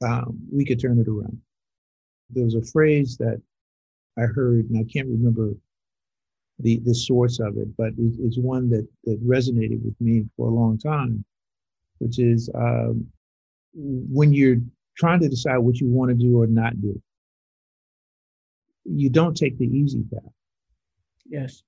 um, 0.03 0.39
we 0.51 0.65
could 0.65 0.79
turn 0.79 0.99
it 0.99 1.07
around. 1.07 1.39
There 2.29 2.43
was 2.45 2.55
a 2.55 2.61
phrase 2.61 3.17
that 3.17 3.41
I 4.17 4.23
heard, 4.23 4.69
and 4.69 4.77
I 4.77 4.83
can't 4.91 5.07
remember 5.07 5.53
the 6.59 6.79
the 6.79 6.95
source 6.95 7.39
of 7.39 7.57
it, 7.57 7.75
but 7.77 7.89
it, 7.97 8.15
it's 8.19 8.37
one 8.37 8.69
that 8.69 8.87
that 9.05 9.21
resonated 9.25 9.83
with 9.83 9.99
me 9.99 10.25
for 10.37 10.47
a 10.47 10.53
long 10.53 10.77
time, 10.77 11.25
which 11.99 12.19
is 12.19 12.49
um, 12.55 13.07
when 13.73 14.33
you're 14.33 14.57
trying 14.97 15.19
to 15.19 15.29
decide 15.29 15.57
what 15.57 15.79
you 15.79 15.87
want 15.87 16.09
to 16.09 16.15
do 16.15 16.41
or 16.41 16.47
not 16.47 16.79
do, 16.79 17.01
you 18.85 19.09
don't 19.09 19.35
take 19.35 19.57
the 19.57 19.65
easy 19.65 20.03
path. 20.13 20.34
Yes, 21.25 21.63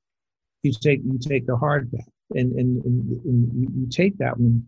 you 0.64 0.72
take 0.72 1.02
you 1.04 1.18
take 1.20 1.46
the 1.46 1.58
hard 1.58 1.92
path, 1.92 2.08
and 2.32 2.52
and, 2.54 2.84
and, 2.86 3.26
and 3.26 3.82
you 3.82 3.88
take 3.90 4.18
that 4.18 4.38
one. 4.38 4.68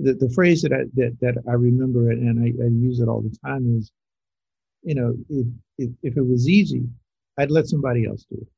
The, 0.00 0.14
the 0.14 0.30
phrase 0.30 0.62
that 0.62 0.72
I 0.72 0.84
that, 0.94 1.16
that 1.20 1.42
I 1.48 1.52
remember 1.52 2.10
it 2.10 2.18
and 2.18 2.40
I, 2.40 2.64
I 2.64 2.68
use 2.68 3.00
it 3.00 3.08
all 3.08 3.22
the 3.22 3.36
time 3.44 3.78
is, 3.78 3.92
you 4.82 4.94
know, 4.94 5.14
if, 5.28 5.46
if 5.78 5.90
if 6.02 6.16
it 6.16 6.26
was 6.26 6.48
easy, 6.48 6.82
I'd 7.38 7.50
let 7.50 7.68
somebody 7.68 8.06
else 8.06 8.24
do 8.30 8.38
it. 8.40 8.48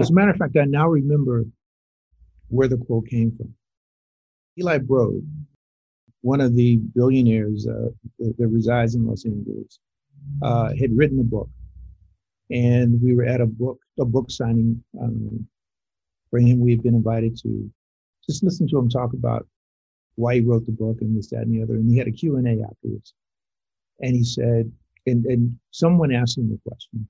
As 0.00 0.10
a 0.10 0.14
matter 0.14 0.30
of 0.30 0.36
fact, 0.36 0.56
I 0.56 0.64
now 0.64 0.88
remember 0.88 1.44
where 2.48 2.68
the 2.68 2.76
quote 2.76 3.08
came 3.08 3.34
from. 3.36 3.54
Eli 4.58 4.78
Broad, 4.78 5.26
one 6.20 6.40
of 6.40 6.54
the 6.54 6.76
billionaires 6.76 7.66
uh, 7.66 7.88
that, 8.18 8.36
that, 8.38 8.48
resides 8.48 8.94
in 8.94 9.06
Los 9.06 9.24
Angeles, 9.24 9.78
uh, 10.42 10.70
had 10.78 10.96
written 10.96 11.20
a 11.20 11.24
book, 11.24 11.48
and 12.52 13.00
we 13.02 13.14
were 13.14 13.24
at 13.24 13.40
a 13.40 13.46
book 13.46 13.78
a 13.98 14.04
book 14.04 14.30
signing 14.30 14.82
um, 15.00 15.46
for 16.30 16.38
him. 16.38 16.60
We 16.60 16.72
had 16.72 16.82
been 16.82 16.94
invited 16.94 17.36
to 17.38 17.70
just 18.26 18.42
listen 18.42 18.68
to 18.68 18.78
him 18.78 18.88
talk 18.88 19.12
about 19.14 19.46
why 20.16 20.34
he 20.34 20.40
wrote 20.40 20.66
the 20.66 20.72
book 20.72 20.98
and 21.00 21.16
this, 21.16 21.30
that, 21.30 21.42
and 21.42 21.54
the 21.54 21.62
other. 21.62 21.74
And 21.74 21.88
he 21.90 21.96
had 21.96 22.08
a 22.08 22.12
Q 22.12 22.36
and 22.36 22.46
A 22.46 22.64
afterwards, 22.64 23.14
and 24.00 24.14
he 24.14 24.24
said, 24.24 24.70
and 25.06 25.24
and 25.26 25.58
someone 25.70 26.12
asked 26.12 26.38
him 26.38 26.50
the 26.50 26.60
question. 26.68 27.08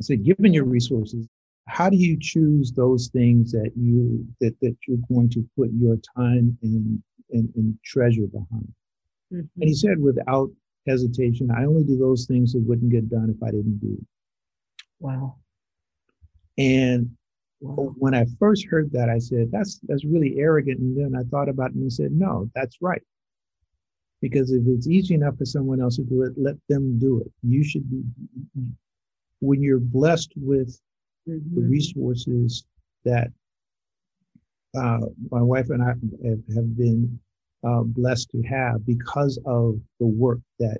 I 0.00 0.02
said, 0.04 0.24
given 0.24 0.52
your 0.52 0.64
resources, 0.64 1.28
how 1.68 1.88
do 1.88 1.96
you 1.96 2.16
choose 2.20 2.72
those 2.72 3.08
things 3.08 3.52
that 3.52 3.70
you 3.76 4.26
that, 4.40 4.58
that 4.60 4.76
you're 4.86 4.98
going 5.08 5.28
to 5.30 5.48
put 5.56 5.70
your 5.78 5.96
time 6.16 6.56
and 6.62 7.02
and, 7.30 7.48
and 7.56 7.78
treasure 7.84 8.26
behind 8.26 8.72
mm-hmm. 9.32 9.60
and 9.60 9.68
he 9.68 9.74
said 9.74 9.98
without 9.98 10.50
hesitation 10.86 11.50
i 11.50 11.64
only 11.64 11.84
do 11.84 11.96
those 11.96 12.26
things 12.26 12.52
that 12.52 12.62
wouldn't 12.66 12.90
get 12.90 13.08
done 13.08 13.32
if 13.34 13.42
i 13.42 13.50
didn't 13.50 13.78
do 13.78 13.96
Wow. 15.02 15.36
And 16.58 17.10
wow. 17.60 17.92
when 17.98 18.14
I 18.14 18.26
first 18.38 18.66
heard 18.66 18.92
that, 18.92 19.08
I 19.08 19.18
said, 19.18 19.50
that's 19.50 19.80
that's 19.88 20.04
really 20.04 20.38
arrogant. 20.38 20.78
And 20.78 20.96
then 20.96 21.18
I 21.18 21.24
thought 21.28 21.48
about 21.48 21.70
it 21.70 21.76
and 21.76 21.92
said, 21.92 22.12
no, 22.12 22.48
that's 22.54 22.78
right. 22.80 23.02
Because 24.20 24.52
if 24.52 24.62
it's 24.66 24.86
easy 24.86 25.14
enough 25.14 25.36
for 25.36 25.44
someone 25.44 25.80
else 25.80 25.96
to 25.96 26.04
do 26.04 26.22
it, 26.22 26.34
let 26.36 26.54
them 26.68 26.98
do 26.98 27.20
it. 27.20 27.32
You 27.42 27.64
should 27.64 27.90
be 27.90 28.04
when 29.40 29.60
you're 29.60 29.80
blessed 29.80 30.32
with 30.36 30.78
mm-hmm. 31.28 31.56
the 31.56 31.62
resources 31.62 32.64
that 33.04 33.32
uh, 34.76 35.00
my 35.30 35.42
wife 35.42 35.70
and 35.70 35.82
I 35.82 35.88
have, 35.88 36.54
have 36.54 36.76
been 36.76 37.18
uh, 37.64 37.82
blessed 37.82 38.30
to 38.30 38.42
have 38.42 38.86
because 38.86 39.38
of 39.46 39.80
the 39.98 40.06
work 40.06 40.38
that 40.60 40.78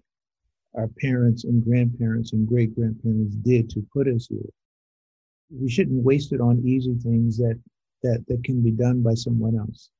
our 0.74 0.88
parents 1.00 1.44
and 1.44 1.64
grandparents 1.64 2.32
and 2.32 2.46
great 2.46 2.74
grandparents 2.74 3.34
did 3.36 3.68
to 3.70 3.86
put 3.92 4.08
us 4.08 4.26
here. 4.28 4.40
We 5.50 5.68
shouldn't 5.68 6.02
waste 6.02 6.32
it 6.32 6.40
on 6.40 6.62
easy 6.66 6.94
things 6.94 7.36
that 7.38 7.60
that 8.02 8.24
that 8.28 8.42
can 8.44 8.62
be 8.62 8.70
done 8.70 9.02
by 9.02 9.14
someone 9.14 9.56
else. 9.58 9.90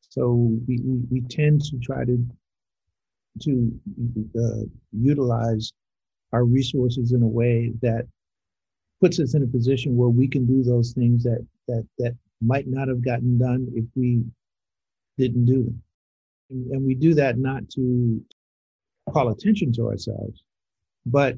So 0.00 0.58
we 0.66 0.80
we, 0.84 1.00
we 1.10 1.20
tend 1.22 1.62
to 1.64 1.78
try 1.78 2.04
to 2.04 2.26
to 3.40 3.80
uh, 4.38 4.64
utilize 4.92 5.72
our 6.32 6.44
resources 6.44 7.12
in 7.12 7.22
a 7.22 7.26
way 7.26 7.72
that 7.82 8.06
puts 9.00 9.20
us 9.20 9.34
in 9.34 9.42
a 9.42 9.46
position 9.46 9.96
where 9.96 10.08
we 10.08 10.26
can 10.28 10.46
do 10.46 10.62
those 10.62 10.92
things 10.92 11.22
that 11.24 11.46
that 11.68 11.86
that 11.98 12.16
might 12.42 12.66
not 12.66 12.88
have 12.88 13.02
gotten 13.02 13.38
done 13.38 13.66
if 13.74 13.84
we 13.94 14.22
didn't 15.16 15.46
do 15.46 15.64
them. 15.64 15.82
And, 16.50 16.70
and 16.72 16.86
we 16.86 16.94
do 16.94 17.14
that 17.14 17.38
not 17.38 17.68
to 17.70 18.22
call 19.12 19.28
attention 19.28 19.72
to 19.72 19.86
ourselves, 19.86 20.42
but 21.04 21.36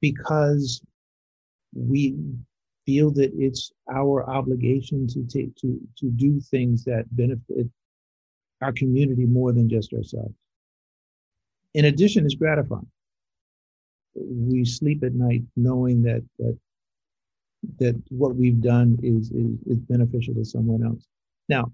because 0.00 0.82
we 1.74 2.16
feel 2.86 3.10
that 3.12 3.32
it's 3.36 3.72
our 3.92 4.28
obligation 4.28 5.06
to 5.06 5.24
take 5.26 5.54
to 5.56 5.80
to 5.96 6.10
do 6.10 6.40
things 6.40 6.84
that 6.84 7.04
benefit 7.16 7.66
our 8.62 8.72
community 8.72 9.26
more 9.26 9.52
than 9.52 9.68
just 9.68 9.92
ourselves. 9.92 10.34
In 11.74 11.86
addition, 11.86 12.24
it's 12.24 12.34
gratifying. 12.34 12.90
We 14.14 14.64
sleep 14.64 15.02
at 15.04 15.14
night 15.14 15.42
knowing 15.56 16.02
that 16.02 16.24
that 16.38 16.58
that 17.78 18.00
what 18.08 18.34
we've 18.34 18.60
done 18.60 18.98
is, 19.02 19.30
is, 19.30 19.58
is 19.66 19.78
beneficial 19.80 20.34
to 20.34 20.44
someone 20.44 20.82
else. 20.84 21.06
Now, 21.48 21.72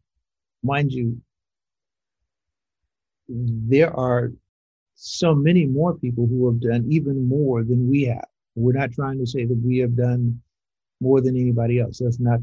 mind 0.62 0.92
you, 0.92 1.20
there 3.28 3.94
are 3.96 4.32
so 4.96 5.34
many 5.34 5.66
more 5.66 5.94
people 5.94 6.26
who 6.26 6.46
have 6.46 6.60
done 6.60 6.86
even 6.90 7.28
more 7.28 7.62
than 7.62 7.88
we 7.88 8.04
have. 8.04 8.26
We're 8.54 8.72
not 8.72 8.92
trying 8.92 9.18
to 9.18 9.26
say 9.26 9.44
that 9.44 9.62
we 9.62 9.78
have 9.78 9.94
done 9.94 10.40
more 11.00 11.20
than 11.20 11.36
anybody 11.36 11.78
else. 11.78 11.98
That's 12.02 12.18
not. 12.18 12.40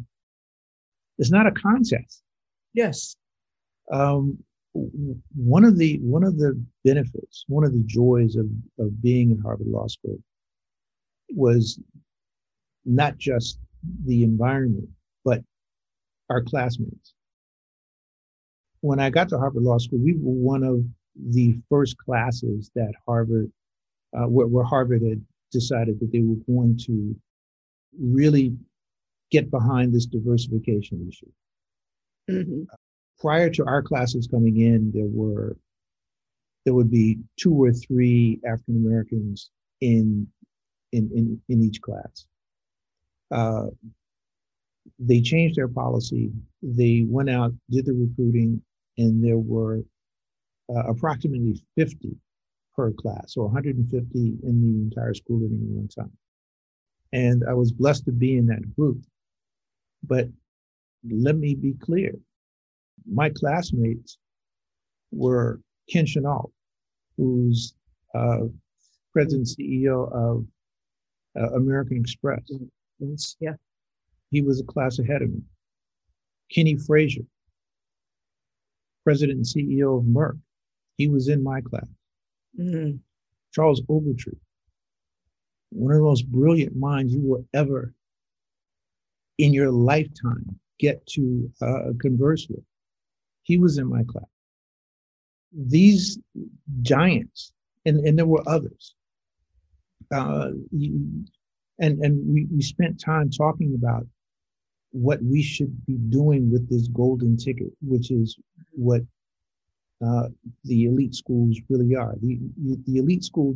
It's 1.17 1.31
not 1.31 1.47
a 1.47 1.51
contest. 1.51 2.21
Yes. 2.73 3.15
Um, 3.91 4.37
one 4.73 5.63
of 5.63 5.77
the 5.77 5.99
one 5.99 6.23
of 6.23 6.37
the 6.37 6.59
benefits, 6.83 7.43
one 7.47 7.63
of 7.63 7.73
the 7.73 7.83
joys 7.85 8.35
of 8.35 8.45
of 8.79 9.01
being 9.01 9.31
in 9.31 9.39
Harvard 9.39 9.67
Law 9.67 9.87
School 9.87 10.19
was 11.29 11.79
not 12.85 13.17
just 13.17 13.59
the 14.05 14.23
environment, 14.23 14.89
but 15.25 15.41
our 16.29 16.41
classmates. 16.43 17.13
When 18.81 18.99
I 18.99 19.09
got 19.09 19.29
to 19.29 19.39
Harvard 19.39 19.63
Law 19.63 19.77
School, 19.79 19.99
we 19.99 20.13
were 20.13 20.19
one 20.19 20.63
of 20.63 20.83
the 21.15 21.57
first 21.69 21.97
classes 21.97 22.71
that 22.75 22.93
Harvard, 23.05 23.51
uh, 24.15 24.27
where, 24.27 24.47
where 24.47 24.63
Harvard 24.63 25.03
had 25.03 25.21
decided 25.51 25.99
that 25.99 26.11
they 26.11 26.21
were 26.21 26.41
going 26.47 26.77
to 26.85 27.15
really 27.99 28.55
get 29.31 29.51
behind 29.51 29.93
this 29.93 30.05
diversification 30.05 31.07
issue. 31.07 31.31
Mm-hmm. 32.29 32.63
Prior 33.19 33.49
to 33.51 33.65
our 33.65 33.81
classes 33.81 34.27
coming 34.27 34.59
in, 34.61 34.91
there 34.93 35.07
were 35.07 35.57
there 36.65 36.73
would 36.73 36.89
be 36.89 37.19
two 37.37 37.53
or 37.53 37.73
three 37.73 38.39
African 38.47 38.77
Americans 38.77 39.49
in, 39.81 40.27
in 40.91 41.09
in 41.13 41.41
in 41.49 41.61
each 41.61 41.81
class. 41.81 42.25
Uh, 43.31 43.67
they 44.99 45.21
changed 45.21 45.55
their 45.55 45.67
policy. 45.67 46.31
They 46.61 47.05
went 47.07 47.29
out, 47.29 47.53
did 47.69 47.85
the 47.85 47.93
recruiting, 47.93 48.61
and 48.97 49.23
there 49.23 49.37
were 49.37 49.83
uh, 50.69 50.83
approximately 50.87 51.63
50 51.77 52.15
per 52.75 52.91
class, 52.91 53.35
or 53.37 53.45
150 53.45 54.19
in 54.19 54.61
the 54.61 54.81
entire 54.83 55.13
school 55.13 55.43
at 55.43 55.51
any 55.51 55.69
one 55.69 55.87
time. 55.87 56.11
And 57.11 57.43
I 57.47 57.53
was 57.53 57.71
blessed 57.71 58.05
to 58.05 58.11
be 58.11 58.37
in 58.37 58.47
that 58.47 58.75
group. 58.75 59.03
But 60.03 60.27
let 61.09 61.35
me 61.35 61.55
be 61.55 61.73
clear 61.73 62.13
my 63.05 63.29
classmates 63.29 64.17
were 65.11 65.59
Ken 65.89 66.05
Chenault, 66.05 66.51
who's 67.17 67.73
uh, 68.15 68.45
president 69.11 69.47
CEO 69.47 70.11
of 70.11 70.45
uh, 71.39 71.55
American 71.55 71.97
Express. 71.97 72.41
Yeah. 73.39 73.53
He 74.31 74.41
was 74.41 74.59
a 74.59 74.63
class 74.63 74.99
ahead 74.99 75.21
of 75.21 75.29
me. 75.29 75.41
Kenny 76.51 76.75
Frazier, 76.75 77.23
president 79.03 79.37
and 79.37 79.45
CEO 79.45 79.99
of 79.99 80.05
Merck. 80.05 80.39
He 80.97 81.07
was 81.07 81.27
in 81.27 81.43
my 81.43 81.61
class. 81.61 81.87
Mm-hmm. 82.59 82.97
Charles 83.53 83.81
Ogletree, 83.83 84.37
one 85.69 85.91
of 85.91 85.97
the 85.97 86.03
most 86.03 86.31
brilliant 86.31 86.75
minds 86.75 87.13
you 87.13 87.21
will 87.21 87.45
ever 87.53 87.93
in 89.37 89.53
your 89.53 89.71
lifetime 89.71 90.59
get 90.79 91.05
to 91.07 91.51
uh, 91.61 91.91
converse 91.99 92.47
with. 92.49 92.63
He 93.43 93.57
was 93.57 93.77
in 93.77 93.87
my 93.87 94.03
class. 94.03 94.25
These 95.51 96.19
giants, 96.81 97.53
and, 97.85 97.99
and 98.07 98.17
there 98.17 98.25
were 98.25 98.43
others, 98.47 98.95
uh, 100.11 100.49
and 100.71 101.29
and 101.79 102.33
we, 102.33 102.47
we 102.51 102.61
spent 102.61 102.99
time 102.99 103.29
talking 103.29 103.75
about 103.75 104.07
what 104.91 105.21
we 105.23 105.41
should 105.41 105.85
be 105.85 105.97
doing 106.09 106.51
with 106.51 106.69
this 106.69 106.87
golden 106.87 107.35
ticket, 107.37 107.71
which 107.81 108.11
is 108.11 108.37
what 108.71 109.01
uh, 110.03 110.27
the 110.65 110.85
elite 110.85 111.15
schools 111.15 111.59
really 111.69 111.95
are. 111.95 112.15
The, 112.21 112.39
the 112.85 112.97
elite 112.97 113.23
school, 113.23 113.55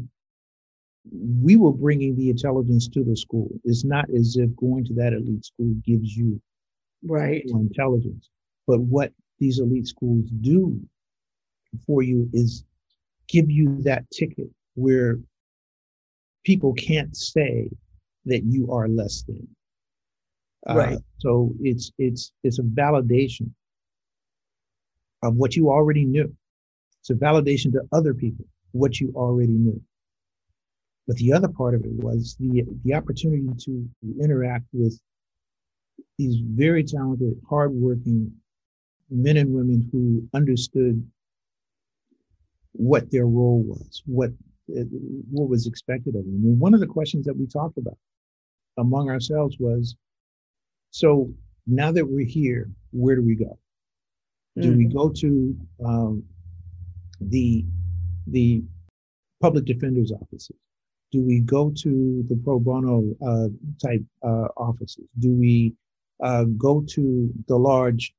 we 1.12 1.56
were 1.56 1.72
bringing 1.72 2.16
the 2.16 2.30
intelligence 2.30 2.88
to 2.90 3.04
the 3.04 3.16
school. 3.16 3.50
It's 3.64 3.84
not 3.84 4.06
as 4.16 4.38
if 4.38 4.56
going 4.56 4.86
to 4.86 4.94
that 4.96 5.14
elite 5.14 5.46
school 5.46 5.74
gives 5.86 6.16
you 6.16 6.42
right 7.04 7.44
intelligence, 7.46 8.30
but 8.66 8.80
what 8.80 9.12
these 9.40 9.60
elite 9.60 9.88
schools 9.88 10.26
do 10.42 10.80
for 11.86 12.02
you 12.02 12.30
is 12.34 12.64
give 13.28 13.50
you 13.52 13.82
that 13.84 14.10
ticket 14.12 14.50
where 14.76 15.20
people 16.46 16.74
can't 16.74 17.16
say 17.16 17.70
that 18.26 18.44
you 18.44 18.72
are 18.72 18.88
less 18.88 19.24
than. 19.24 19.48
Uh, 20.68 20.76
right. 20.76 20.98
so 21.20 21.54
it's 21.62 21.92
it's 21.98 22.32
it's 22.44 22.60
a 22.60 22.64
validation 22.64 23.50
of 25.28 25.36
what 25.36 25.56
you 25.56 25.70
already 25.70 26.06
knew. 26.06 26.34
It's 27.02 27.10
a 27.10 27.14
validation 27.14 27.72
to 27.74 27.82
other 27.92 28.14
people 28.14 28.46
what 28.72 29.00
you 29.00 29.12
already 29.16 29.54
knew. 29.54 29.82
But 31.08 31.18
the 31.18 31.34
other 31.34 31.48
part 31.48 31.74
of 31.74 31.84
it 31.84 31.94
was 31.94 32.36
the 32.40 32.64
the 32.84 32.94
opportunity 32.94 33.48
to 33.66 33.90
interact 34.22 34.66
with 34.74 35.00
these 36.18 36.38
very 36.42 36.84
talented, 36.84 37.40
hardworking 37.50 38.32
men 39.10 39.38
and 39.38 39.54
women 39.54 39.88
who 39.92 40.28
understood 40.34 41.06
what 42.74 43.10
their 43.12 43.26
role 43.26 43.64
was, 43.64 44.04
what 44.06 44.32
what 44.68 45.50
was 45.50 45.66
expected 45.66 46.16
of 46.16 46.26
them. 46.26 46.42
And 46.44 46.60
one 46.60 46.74
of 46.74 46.82
the 46.82 46.88
questions 46.88 47.26
that 47.26 47.38
we 47.38 47.48
talked 47.48 47.78
about 47.78 47.98
among 48.78 49.10
ourselves 49.10 49.56
was 49.60 49.96
so 50.92 51.32
now 51.66 51.92
that 51.92 52.06
we're 52.06 52.26
here, 52.26 52.70
where 52.92 53.16
do 53.16 53.24
we 53.24 53.36
go? 53.36 53.58
Mm. 54.58 54.62
Do 54.62 54.74
we 54.74 54.86
hmm. 54.86 54.98
go 54.98 55.10
to 55.10 55.58
um, 55.86 56.24
the 57.22 57.66
the 58.28 58.64
public 59.42 59.66
defender's 59.66 60.12
offices? 60.12 60.58
Do 61.12 61.22
we 61.22 61.40
go 61.40 61.72
to 61.72 62.26
the 62.28 62.36
pro 62.44 62.60
bono 62.60 63.16
uh, 63.26 63.48
type 63.82 64.04
uh, 64.24 64.48
offices? 64.58 65.06
Do 65.20 65.32
we 65.32 65.74
uh, 66.22 66.46
go 66.58 66.82
to 66.82 67.30
the 67.48 67.58
large 67.58 68.14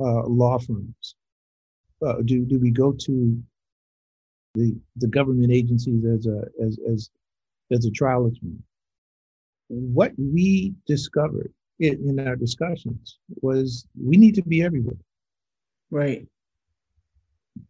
uh, 0.00 0.26
law 0.26 0.58
firms? 0.58 1.14
Uh, 2.04 2.16
do 2.24 2.44
do 2.44 2.58
we 2.58 2.70
go 2.70 2.92
to 2.92 3.42
the 4.54 4.76
the 4.96 5.08
government 5.08 5.52
agencies 5.52 6.04
as 6.04 6.26
a 6.26 6.44
as 6.62 6.78
as 6.90 7.10
as 7.70 7.86
a 7.86 7.90
trial 7.90 8.26
attorney? 8.26 8.58
what 9.68 10.12
we 10.18 10.74
discovered 10.86 11.52
in, 11.80 11.94
in 12.08 12.26
our 12.26 12.36
discussions 12.36 13.18
was 13.42 13.86
we 14.00 14.16
need 14.16 14.34
to 14.34 14.42
be 14.42 14.62
everywhere. 14.62 14.96
Right. 15.90 16.26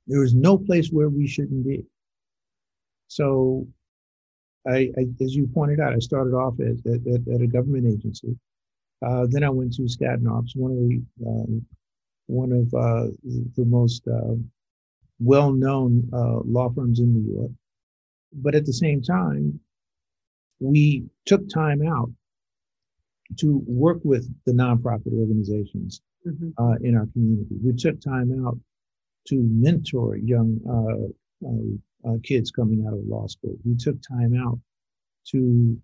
There 0.07 0.23
is 0.23 0.35
no 0.35 0.59
place 0.59 0.89
where 0.91 1.09
we 1.09 1.27
shouldn't 1.27 1.65
be. 1.65 1.85
So 3.09 3.67
I, 4.67 4.91
I, 4.99 5.07
as 5.23 5.35
you 5.35 5.47
pointed 5.47 5.81
out, 5.81 5.95
I 5.95 5.99
started 5.99 6.35
off 6.35 6.55
at, 6.61 6.79
at, 6.91 7.35
at 7.35 7.41
a 7.41 7.47
government 7.47 7.87
agency. 7.87 8.37
Uh, 9.05 9.27
then 9.29 9.45
I 9.45 9.51
went 9.51 9.75
to 9.75 9.83
Skadden 9.83 10.23
Arps, 10.23 10.57
one 10.57 10.73
of 10.73 10.79
the 10.79 11.29
um, 11.29 11.67
one 12.27 12.53
of 12.53 12.73
uh, 12.73 13.11
the 13.57 13.65
most 13.67 14.09
uh, 14.09 14.35
well-known 15.21 16.09
uh, 16.13 16.41
law 16.45 16.71
firms 16.71 17.01
in 17.01 17.13
New 17.13 17.35
York. 17.35 17.51
But 18.33 18.55
at 18.55 18.65
the 18.65 18.73
same 18.73 19.03
time, 19.03 19.61
we 20.59 21.05
took 21.27 21.49
time 21.49 21.87
out 21.87 22.11
to 23.39 23.63
work 23.67 24.01
with 24.05 24.33
the 24.47 24.53
nonprofit 24.53 25.13
organizations 25.13 26.01
mm-hmm. 26.27 26.51
Uh, 26.59 26.75
in 26.83 26.97
our 26.97 27.07
community. 27.13 27.57
We 27.63 27.73
took 27.73 28.01
time 28.01 28.47
out 28.47 28.59
to 29.29 29.37
mentor 29.37 30.17
young 30.17 30.61
uh, 30.69 32.09
uh, 32.09 32.17
kids 32.23 32.51
coming 32.51 32.85
out 32.87 32.93
of 32.95 33.01
law 33.07 33.27
school. 33.27 33.57
We 33.65 33.77
took 33.77 33.97
time 34.03 34.35
out 34.37 34.59
to 35.31 35.77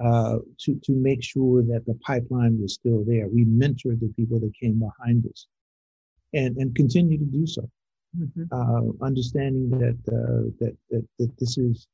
uh, 0.00 0.38
to 0.60 0.80
to 0.84 0.92
make 0.92 1.22
sure 1.22 1.62
that 1.62 1.84
the 1.86 1.94
pipeline 2.06 2.60
was 2.60 2.74
still 2.74 3.04
there. 3.04 3.28
We 3.28 3.44
mentored 3.44 4.00
the 4.00 4.12
people 4.16 4.38
that 4.40 4.52
came 4.60 4.78
behind 4.78 5.26
us, 5.26 5.46
and 6.32 6.56
and 6.56 6.74
continue 6.74 7.18
to 7.18 7.24
do 7.24 7.46
so. 7.46 7.68
Mm-hmm. 8.16 8.44
Uh, 8.50 9.04
understanding 9.04 9.70
that, 9.70 9.98
uh, 10.08 10.50
that 10.60 10.76
that 10.90 11.06
that 11.18 11.36
this 11.38 11.58
is 11.58 11.88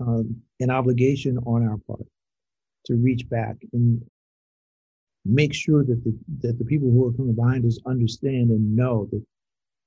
um, 0.00 0.36
an 0.58 0.70
obligation 0.70 1.38
on 1.38 1.66
our 1.66 1.78
part 1.86 2.06
to 2.86 2.96
reach 2.96 3.28
back 3.28 3.56
and 3.72 4.02
make 5.24 5.54
sure 5.54 5.84
that 5.84 6.02
the 6.04 6.14
that 6.40 6.58
the 6.58 6.64
people 6.64 6.90
who 6.90 7.06
are 7.06 7.12
coming 7.12 7.34
behind 7.34 7.64
us 7.64 7.78
understand 7.86 8.50
and 8.50 8.76
know 8.76 9.08
that 9.12 9.24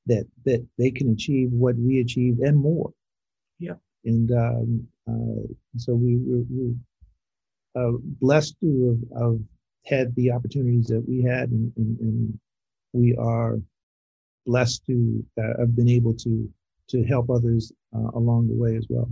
that 0.05 0.25
that 0.45 0.65
they 0.77 0.91
can 0.91 1.09
achieve 1.09 1.51
what 1.51 1.75
we 1.75 1.99
achieved 1.99 2.39
and 2.39 2.57
more. 2.57 2.91
Yeah. 3.59 3.75
And 4.05 4.31
um, 4.31 4.87
uh, 5.07 5.47
so 5.77 5.93
we 5.93 6.17
we, 6.17 6.45
we 6.49 6.75
uh, 7.75 7.97
blessed 8.21 8.59
to 8.59 8.99
have, 9.13 9.21
have, 9.21 9.39
had 9.85 10.15
the 10.15 10.31
opportunities 10.31 10.87
that 10.87 11.03
we 11.07 11.21
had, 11.21 11.49
and, 11.49 11.73
and, 11.75 11.99
and 11.99 12.39
we 12.93 13.15
are 13.17 13.59
blessed 14.45 14.85
to 14.85 15.25
uh, 15.37 15.59
have 15.59 15.75
been 15.75 15.89
able 15.89 16.13
to 16.13 16.49
to 16.89 17.03
help 17.03 17.29
others 17.29 17.71
uh, 17.95 18.11
along 18.15 18.47
the 18.47 18.53
way 18.53 18.75
as 18.75 18.85
well. 18.89 19.09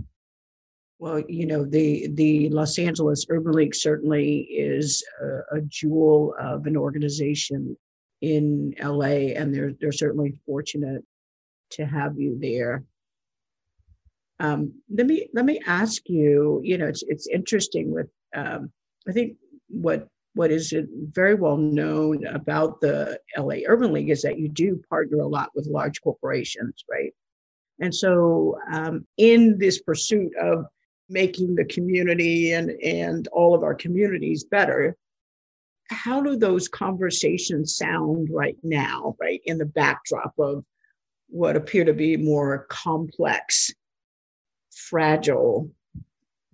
Well, 1.02 1.18
you 1.28 1.46
know, 1.46 1.64
the 1.64 2.06
the 2.14 2.48
Los 2.50 2.78
Angeles 2.78 3.26
Urban 3.28 3.54
League 3.54 3.74
certainly 3.74 4.42
is 4.42 5.02
a, 5.20 5.56
a 5.56 5.60
jewel 5.62 6.32
of 6.38 6.66
an 6.66 6.76
organization 6.76 7.76
in 8.20 8.72
LA, 8.80 9.34
and 9.34 9.52
they're 9.52 9.72
they're 9.80 9.90
certainly 9.90 10.38
fortunate 10.46 11.02
to 11.70 11.86
have 11.86 12.20
you 12.20 12.38
there. 12.40 12.84
Um, 14.38 14.74
let 14.96 15.08
me 15.08 15.26
let 15.34 15.44
me 15.44 15.60
ask 15.66 16.08
you. 16.08 16.60
You 16.62 16.78
know, 16.78 16.86
it's 16.86 17.02
it's 17.08 17.26
interesting 17.26 17.90
with 17.90 18.06
um, 18.36 18.70
I 19.08 19.10
think 19.10 19.38
what 19.66 20.06
what 20.34 20.52
is 20.52 20.72
very 21.10 21.34
well 21.34 21.56
known 21.56 22.24
about 22.26 22.80
the 22.80 23.18
LA 23.36 23.56
Urban 23.66 23.92
League 23.92 24.10
is 24.10 24.22
that 24.22 24.38
you 24.38 24.48
do 24.48 24.80
partner 24.88 25.18
a 25.18 25.26
lot 25.26 25.50
with 25.56 25.66
large 25.66 26.00
corporations, 26.00 26.84
right? 26.88 27.12
And 27.80 27.92
so, 27.92 28.56
um, 28.70 29.04
in 29.16 29.58
this 29.58 29.82
pursuit 29.82 30.30
of 30.40 30.66
making 31.12 31.54
the 31.54 31.64
community 31.66 32.52
and 32.52 32.70
and 32.82 33.28
all 33.28 33.54
of 33.54 33.62
our 33.62 33.74
communities 33.74 34.44
better, 34.44 34.96
how 35.90 36.20
do 36.20 36.36
those 36.36 36.68
conversations 36.68 37.76
sound 37.76 38.28
right 38.30 38.56
now, 38.62 39.14
right 39.20 39.40
in 39.44 39.58
the 39.58 39.66
backdrop 39.66 40.34
of 40.38 40.64
what 41.28 41.56
appear 41.56 41.84
to 41.84 41.92
be 41.92 42.16
more 42.16 42.66
complex, 42.68 43.72
fragile 44.74 45.70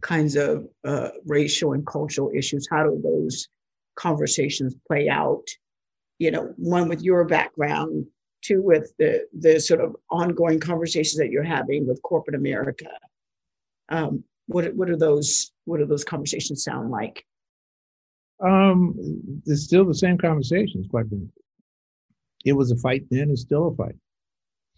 kinds 0.00 0.36
of 0.36 0.68
uh, 0.84 1.08
racial 1.26 1.72
and 1.72 1.86
cultural 1.86 2.30
issues? 2.34 2.66
How 2.70 2.84
do 2.84 3.00
those 3.02 3.48
conversations 3.96 4.74
play 4.86 5.08
out? 5.08 5.46
You 6.18 6.32
know, 6.32 6.52
one 6.56 6.88
with 6.88 7.02
your 7.02 7.24
background, 7.24 8.06
two 8.42 8.60
with 8.60 8.92
the 8.98 9.26
the 9.38 9.60
sort 9.60 9.80
of 9.80 9.96
ongoing 10.10 10.60
conversations 10.60 11.16
that 11.18 11.30
you're 11.30 11.42
having 11.44 11.86
with 11.86 12.02
corporate 12.02 12.36
America. 12.36 12.90
Um, 13.88 14.24
what 14.48 14.74
what 14.74 14.90
are 14.90 14.96
those 14.96 15.52
what 15.66 15.78
do 15.78 15.86
those 15.86 16.04
conversations 16.04 16.64
sound 16.64 16.90
like? 16.90 17.24
Um, 18.40 18.94
it's 19.46 19.64
still 19.64 19.84
the 19.84 19.94
same 19.94 20.18
conversations, 20.18 20.86
quite 20.90 21.08
frankly. 21.08 21.28
It 22.44 22.52
was 22.52 22.70
a 22.70 22.76
fight 22.76 23.04
then, 23.10 23.30
it's 23.30 23.42
still 23.42 23.68
a 23.68 23.74
fight. 23.74 23.96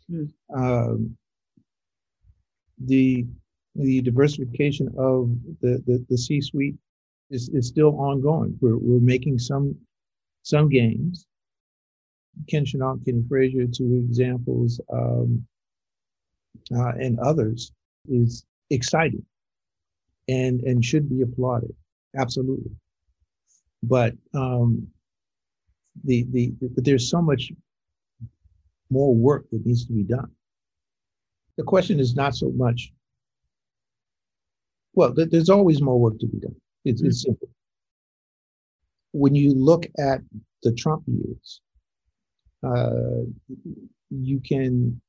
Hmm. 0.09 0.25
Um, 0.55 1.17
the 2.79 3.27
the 3.77 4.01
diversification 4.01 4.89
of 4.99 5.31
the, 5.61 5.81
the, 5.87 6.05
the 6.09 6.19
C-suite 6.19 6.75
is, 7.31 7.49
is 7.51 7.69
still 7.69 7.95
ongoing. 8.01 8.59
We're, 8.61 8.77
we're 8.77 8.99
making 8.99 9.39
some 9.39 9.77
some 10.43 10.69
gains. 10.69 11.27
Ken 12.49 12.65
Chenault, 12.65 13.01
Kenny 13.05 13.23
Frazier, 13.29 13.67
two 13.67 14.05
examples, 14.09 14.81
um, 14.93 15.47
uh, 16.75 16.93
and 16.99 17.21
others 17.21 17.71
is 18.09 18.45
exciting 18.71 19.25
and 20.31 20.61
and 20.63 20.85
should 20.85 21.09
be 21.09 21.23
applauded. 21.23 21.75
Absolutely. 22.17 22.71
But 23.83 24.15
um, 24.35 24.87
the, 26.05 26.27
the 26.31 26.53
but 26.75 26.85
there's 26.85 27.11
so 27.11 27.21
much 27.21 27.53
more 28.91 29.15
work 29.15 29.47
that 29.51 29.65
needs 29.65 29.87
to 29.87 29.93
be 29.93 30.03
done. 30.03 30.31
The 31.57 31.65
question 31.65 32.01
is 32.01 32.15
not 32.15 32.35
so 32.35 32.51
much 32.51 32.93
well, 34.95 35.15
there's 35.15 35.51
always 35.51 35.81
more 35.81 35.99
work 35.99 36.19
to 36.19 36.27
be 36.27 36.39
done. 36.39 36.57
It's, 36.85 37.03
it's 37.03 37.23
simple. 37.23 37.49
When 39.13 39.35
you 39.35 39.55
look 39.55 39.87
at 39.99 40.21
the 40.63 40.73
Trump 40.73 41.05
years, 41.07 41.61
uh, 42.63 43.23
you 44.11 44.41
can 44.41 45.01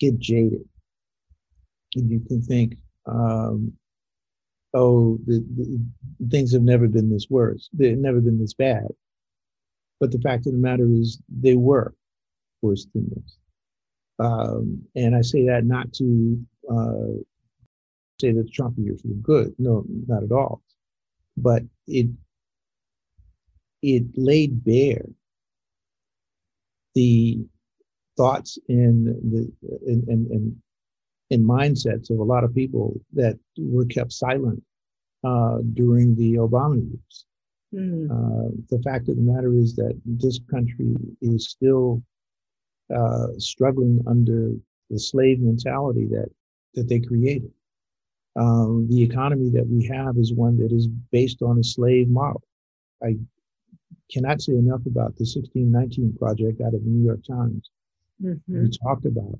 get 0.00 0.18
jaded. 0.18 0.64
And 1.94 2.10
you 2.10 2.20
can 2.20 2.42
think, 2.42 2.76
um, 3.06 3.72
oh, 4.74 5.18
the, 5.26 5.44
the, 5.56 6.28
things 6.30 6.52
have 6.52 6.62
never 6.62 6.88
been 6.88 7.10
this 7.10 7.26
worse. 7.28 7.68
They've 7.72 7.98
never 7.98 8.20
been 8.20 8.38
this 8.38 8.54
bad. 8.54 8.88
But 10.00 10.10
the 10.10 10.20
fact 10.20 10.46
of 10.46 10.52
the 10.52 10.58
matter 10.58 10.86
is, 10.90 11.20
they 11.28 11.54
were 11.54 11.94
worse 12.60 12.86
than 12.92 13.08
this. 13.10 13.36
Um, 14.18 14.82
and 14.94 15.14
I 15.16 15.22
say 15.22 15.46
that 15.46 15.64
not 15.64 15.92
to 15.94 16.40
uh, 16.70 17.20
say 18.20 18.32
that 18.32 18.44
the 18.44 18.50
Trump 18.50 18.76
years 18.78 19.02
were 19.04 19.14
good. 19.14 19.54
No, 19.58 19.84
not 20.06 20.22
at 20.22 20.32
all. 20.32 20.62
But 21.36 21.62
it 21.86 22.08
it 23.82 24.04
laid 24.14 24.64
bare 24.64 25.06
the 26.94 27.44
thoughts 28.16 28.58
and 28.68 29.06
the 29.06 29.52
and, 29.86 30.08
and, 30.08 30.30
and, 30.30 30.56
and 31.32 31.44
mindsets 31.44 32.10
of 32.10 32.18
a 32.18 32.22
lot 32.22 32.44
of 32.44 32.54
people 32.54 33.00
that 33.12 33.38
were 33.58 33.84
kept 33.86 34.12
silent 34.12 34.62
uh, 35.24 35.58
during 35.74 36.14
the 36.16 36.34
Obama 36.34 36.76
years. 36.76 37.24
Mm. 37.74 38.10
Uh, 38.10 38.50
the 38.70 38.82
fact 38.82 39.08
of 39.08 39.16
the 39.16 39.22
matter 39.22 39.52
is 39.54 39.74
that 39.76 39.98
this 40.04 40.38
country 40.50 40.94
is 41.20 41.48
still 41.48 42.02
uh, 42.94 43.28
struggling 43.38 44.02
under 44.06 44.52
the 44.90 44.98
slave 44.98 45.40
mentality 45.40 46.06
that 46.06 46.28
that 46.74 46.88
they 46.88 47.00
created 47.00 47.50
um, 48.36 48.86
the 48.88 49.02
economy 49.02 49.50
that 49.50 49.66
we 49.68 49.86
have 49.86 50.16
is 50.16 50.32
one 50.32 50.56
that 50.58 50.72
is 50.72 50.88
based 51.10 51.42
on 51.42 51.58
a 51.58 51.64
slave 51.64 52.08
model. 52.08 52.42
I 53.02 53.16
cannot 54.10 54.40
say 54.40 54.54
enough 54.54 54.86
about 54.86 55.16
the 55.16 55.24
1619 55.24 56.16
project 56.18 56.60
out 56.60 56.74
of 56.74 56.84
the 56.84 56.90
New 56.90 57.04
York 57.04 57.24
Times. 57.24 57.70
Mm-hmm. 58.22 58.62
We 58.62 58.70
talked 58.70 59.04
about 59.04 59.38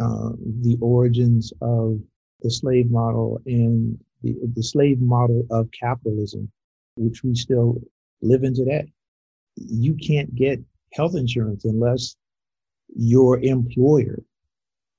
uh, 0.00 0.30
the 0.62 0.76
origins 0.80 1.52
of 1.60 1.98
the 2.42 2.50
slave 2.50 2.90
model 2.90 3.40
and 3.46 3.98
the, 4.22 4.36
the 4.54 4.62
slave 4.62 5.00
model 5.00 5.46
of 5.50 5.70
capitalism, 5.70 6.50
which 6.96 7.22
we 7.22 7.34
still 7.34 7.80
live 8.20 8.44
in 8.44 8.54
today. 8.54 8.92
You 9.56 9.94
can't 9.94 10.34
get 10.34 10.60
health 10.92 11.14
insurance 11.14 11.64
unless 11.64 12.16
your 12.94 13.40
employer, 13.40 14.22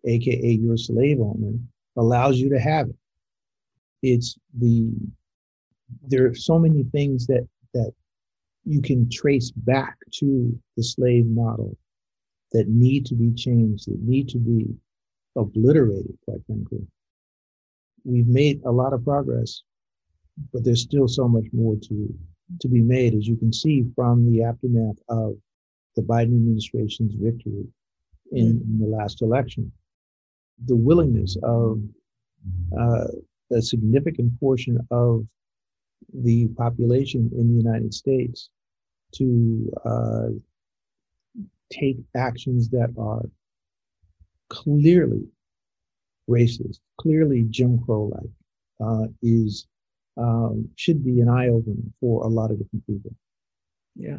aka 0.05 0.51
your 0.51 0.77
slave 0.77 1.19
owner, 1.19 1.53
allows 1.95 2.39
you 2.39 2.49
to 2.49 2.59
have 2.59 2.89
it. 2.89 2.95
It's 4.01 4.37
the 4.57 4.91
there 6.07 6.25
are 6.25 6.35
so 6.35 6.59
many 6.59 6.83
things 6.83 7.27
that 7.27 7.47
that 7.73 7.91
you 8.65 8.81
can 8.81 9.09
trace 9.09 9.51
back 9.51 9.97
to 10.11 10.59
the 10.75 10.83
slave 10.83 11.25
model 11.27 11.77
that 12.51 12.67
need 12.67 13.05
to 13.05 13.15
be 13.15 13.31
changed, 13.33 13.87
that 13.87 14.01
need 14.01 14.27
to 14.29 14.37
be 14.37 14.67
obliterated, 15.37 16.17
quite 16.25 16.45
frankly. 16.45 16.85
We've 18.03 18.27
made 18.27 18.61
a 18.65 18.71
lot 18.71 18.93
of 18.93 19.03
progress, 19.03 19.61
but 20.51 20.63
there's 20.63 20.81
still 20.81 21.07
so 21.07 21.27
much 21.27 21.45
more 21.53 21.75
to, 21.75 22.13
to 22.61 22.67
be 22.67 22.81
made, 22.81 23.13
as 23.13 23.27
you 23.27 23.37
can 23.37 23.53
see 23.53 23.85
from 23.95 24.31
the 24.31 24.43
aftermath 24.43 24.97
of 25.09 25.35
the 25.95 26.01
Biden 26.01 26.35
administration's 26.35 27.13
victory 27.15 27.65
in, 28.31 28.61
in 28.61 28.79
the 28.79 28.87
last 28.87 29.21
election 29.21 29.71
the 30.65 30.75
willingness 30.75 31.37
of 31.43 31.79
uh, 32.79 33.07
a 33.51 33.61
significant 33.61 34.37
portion 34.39 34.77
of 34.91 35.25
the 36.13 36.47
population 36.49 37.29
in 37.37 37.49
the 37.49 37.63
United 37.63 37.93
States 37.93 38.49
to 39.13 39.71
uh, 39.85 40.27
take 41.71 41.97
actions 42.15 42.69
that 42.69 42.93
are 42.97 43.21
clearly 44.49 45.27
racist, 46.29 46.79
clearly 46.99 47.43
Jim 47.49 47.79
Crow-like, 47.83 48.29
uh, 48.83 49.07
is 49.21 49.67
um, 50.17 50.67
should 50.75 51.03
be 51.03 51.21
an 51.21 51.29
eye 51.29 51.47
opener 51.49 51.83
for 51.99 52.23
a 52.23 52.27
lot 52.27 52.51
of 52.51 52.59
different 52.59 52.85
people. 52.87 53.13
Yeah, 53.95 54.17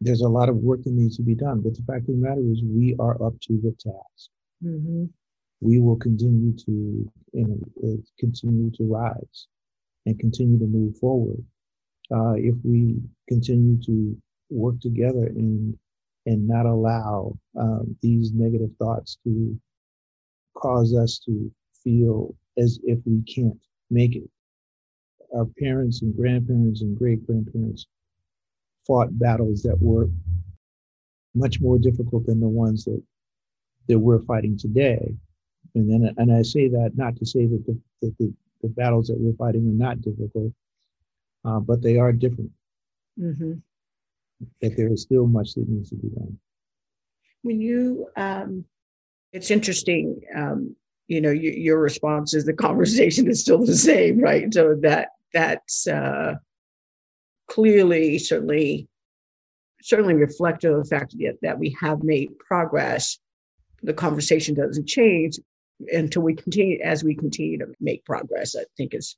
there's 0.00 0.22
a 0.22 0.28
lot 0.28 0.48
of 0.48 0.56
work 0.56 0.82
that 0.84 0.92
needs 0.92 1.16
to 1.16 1.22
be 1.22 1.34
done, 1.34 1.60
but 1.60 1.74
the 1.74 1.82
fact 1.82 2.08
of 2.08 2.14
the 2.14 2.26
matter 2.26 2.40
is, 2.40 2.62
we 2.62 2.96
are 2.98 3.22
up 3.22 3.34
to 3.42 3.60
the 3.62 3.72
task. 3.72 4.30
mm-hmm. 4.62 5.04
We 5.60 5.80
will 5.80 5.96
continue 5.96 6.52
to 6.52 7.10
you 7.32 7.46
know, 7.46 7.58
uh, 7.82 7.96
continue 8.18 8.70
to 8.72 8.84
rise 8.84 9.46
and 10.04 10.18
continue 10.18 10.58
to 10.58 10.66
move 10.66 10.98
forward 10.98 11.42
uh, 12.12 12.34
if 12.34 12.54
we 12.64 13.00
continue 13.28 13.80
to 13.84 14.16
work 14.50 14.78
together 14.80 15.26
and 15.26 15.76
and 16.26 16.48
not 16.48 16.64
allow 16.66 17.36
um, 17.58 17.96
these 18.02 18.32
negative 18.32 18.70
thoughts 18.78 19.18
to 19.24 19.58
cause 20.54 20.94
us 20.94 21.18
to 21.26 21.50
feel 21.82 22.34
as 22.56 22.78
if 22.84 22.98
we 23.04 23.22
can't 23.22 23.58
make 23.90 24.16
it. 24.16 24.28
Our 25.36 25.46
parents 25.60 26.02
and 26.02 26.16
grandparents 26.16 26.82
and 26.82 26.96
great 26.96 27.26
grandparents 27.26 27.86
fought 28.86 29.18
battles 29.18 29.62
that 29.62 29.80
were 29.80 30.08
much 31.34 31.60
more 31.60 31.78
difficult 31.78 32.26
than 32.26 32.40
the 32.40 32.48
ones 32.48 32.84
that 32.84 33.02
that 33.88 33.98
we're 33.98 34.22
fighting 34.22 34.56
today. 34.56 35.14
And 35.74 35.90
then, 35.90 36.14
and 36.16 36.32
I 36.32 36.42
say 36.42 36.68
that 36.68 36.92
not 36.94 37.16
to 37.16 37.26
say 37.26 37.46
that 37.46 37.66
the, 37.66 37.78
that 38.00 38.16
the, 38.18 38.32
the 38.62 38.68
battles 38.68 39.08
that 39.08 39.18
we're 39.18 39.36
fighting 39.36 39.68
are 39.68 39.86
not 39.86 40.00
difficult, 40.00 40.52
uh, 41.44 41.60
but 41.60 41.82
they 41.82 41.98
are 41.98 42.12
different. 42.12 42.50
Mm-hmm. 43.20 43.54
That 44.62 44.76
there 44.76 44.92
is 44.92 45.02
still 45.02 45.26
much 45.26 45.54
that 45.54 45.68
needs 45.68 45.90
to 45.90 45.96
be 45.96 46.08
done. 46.08 46.38
When 47.42 47.60
you, 47.60 48.08
um, 48.16 48.64
it's 49.34 49.50
interesting, 49.50 50.20
um, 50.34 50.76
you 51.08 51.20
know, 51.20 51.32
you, 51.32 51.50
your 51.50 51.80
response 51.80 52.34
is 52.34 52.44
the 52.44 52.52
conversation 52.52 53.28
is 53.28 53.40
still 53.40 53.66
the 53.66 53.76
same, 53.76 54.20
right? 54.20 54.54
So 54.54 54.76
that 54.80 55.08
that's 55.34 55.88
uh, 55.88 56.34
clearly, 57.50 58.18
certainly, 58.18 58.88
certainly 59.82 60.14
reflective 60.14 60.72
of 60.72 60.84
the 60.84 60.88
fact 60.88 61.16
that, 61.18 61.38
that 61.42 61.58
we 61.58 61.76
have 61.80 62.04
made 62.04 62.38
progress. 62.38 63.18
The 63.82 63.92
conversation 63.92 64.54
doesn't 64.54 64.86
change 64.86 65.40
until 65.92 66.22
we 66.22 66.36
continue 66.36 66.78
as 66.82 67.02
we 67.02 67.16
continue 67.16 67.58
to 67.58 67.66
make 67.80 68.04
progress. 68.04 68.54
I 68.56 68.64
think 68.76 68.94
is 68.94 69.16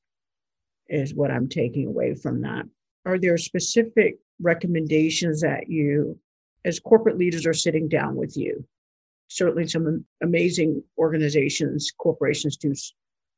is 0.89 1.15
what 1.15 1.31
I'm 1.31 1.49
taking 1.49 1.87
away 1.87 2.15
from 2.15 2.41
that. 2.41 2.65
Are 3.05 3.19
there 3.19 3.37
specific 3.37 4.17
recommendations 4.41 5.43
that 5.43 5.69
you, 5.69 6.19
as 6.65 6.81
corporate 6.81 7.19
leaders, 7.19 7.45
are 7.45 7.53
sitting 7.53 7.87
down 7.87 8.17
with 8.17 8.35
you? 8.37 8.65
Certainly, 9.29 9.69
some 9.69 10.05
amazing 10.23 10.83
organizations, 10.99 11.93
corporations 11.99 12.57
do 12.57 12.75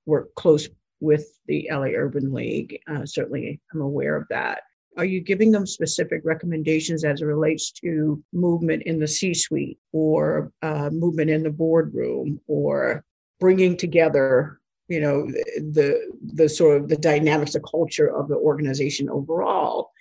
work 0.06 0.34
close 0.34 0.68
with 1.00 1.38
the 1.46 1.68
LA 1.70 1.92
Urban 1.94 2.32
League. 2.32 2.80
Uh, 2.88 3.06
certainly, 3.06 3.60
I'm 3.72 3.80
aware 3.80 4.16
of 4.16 4.26
that. 4.30 4.62
Are 4.96 5.04
you 5.04 5.20
giving 5.20 5.52
them 5.52 5.64
specific 5.64 6.22
recommendations 6.24 7.04
as 7.04 7.22
it 7.22 7.26
relates 7.26 7.70
to 7.82 8.22
movement 8.32 8.82
in 8.82 8.98
the 8.98 9.06
C 9.06 9.32
suite 9.32 9.78
or 9.92 10.52
uh, 10.62 10.90
movement 10.90 11.30
in 11.30 11.44
the 11.44 11.50
boardroom 11.50 12.40
or 12.48 13.04
bringing 13.38 13.76
together 13.76 14.58
you 14.88 15.00
know 15.00 15.26
the 15.26 16.10
the 16.34 16.48
sort 16.48 16.80
of 16.80 16.88
the 16.88 16.96
dynamics 16.96 17.52
the 17.52 17.60
culture 17.60 18.08
of 18.08 18.28
the 18.28 18.34
organization 18.34 19.08
overall 19.10 19.92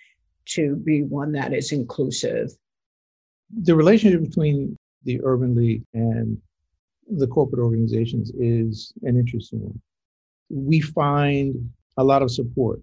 to 0.46 0.76
be 0.76 1.02
one 1.02 1.32
that 1.32 1.52
is 1.52 1.72
inclusive 1.72 2.50
the 3.50 3.74
relationship 3.74 4.22
between 4.22 4.76
the 5.04 5.20
urban 5.24 5.54
league 5.54 5.82
and 5.94 6.38
the 7.16 7.26
corporate 7.26 7.60
organizations 7.60 8.30
is 8.38 8.92
an 9.02 9.16
interesting 9.16 9.60
one 9.60 9.80
we 10.50 10.80
find 10.80 11.54
a 11.96 12.04
lot 12.04 12.22
of 12.22 12.30
support 12.30 12.80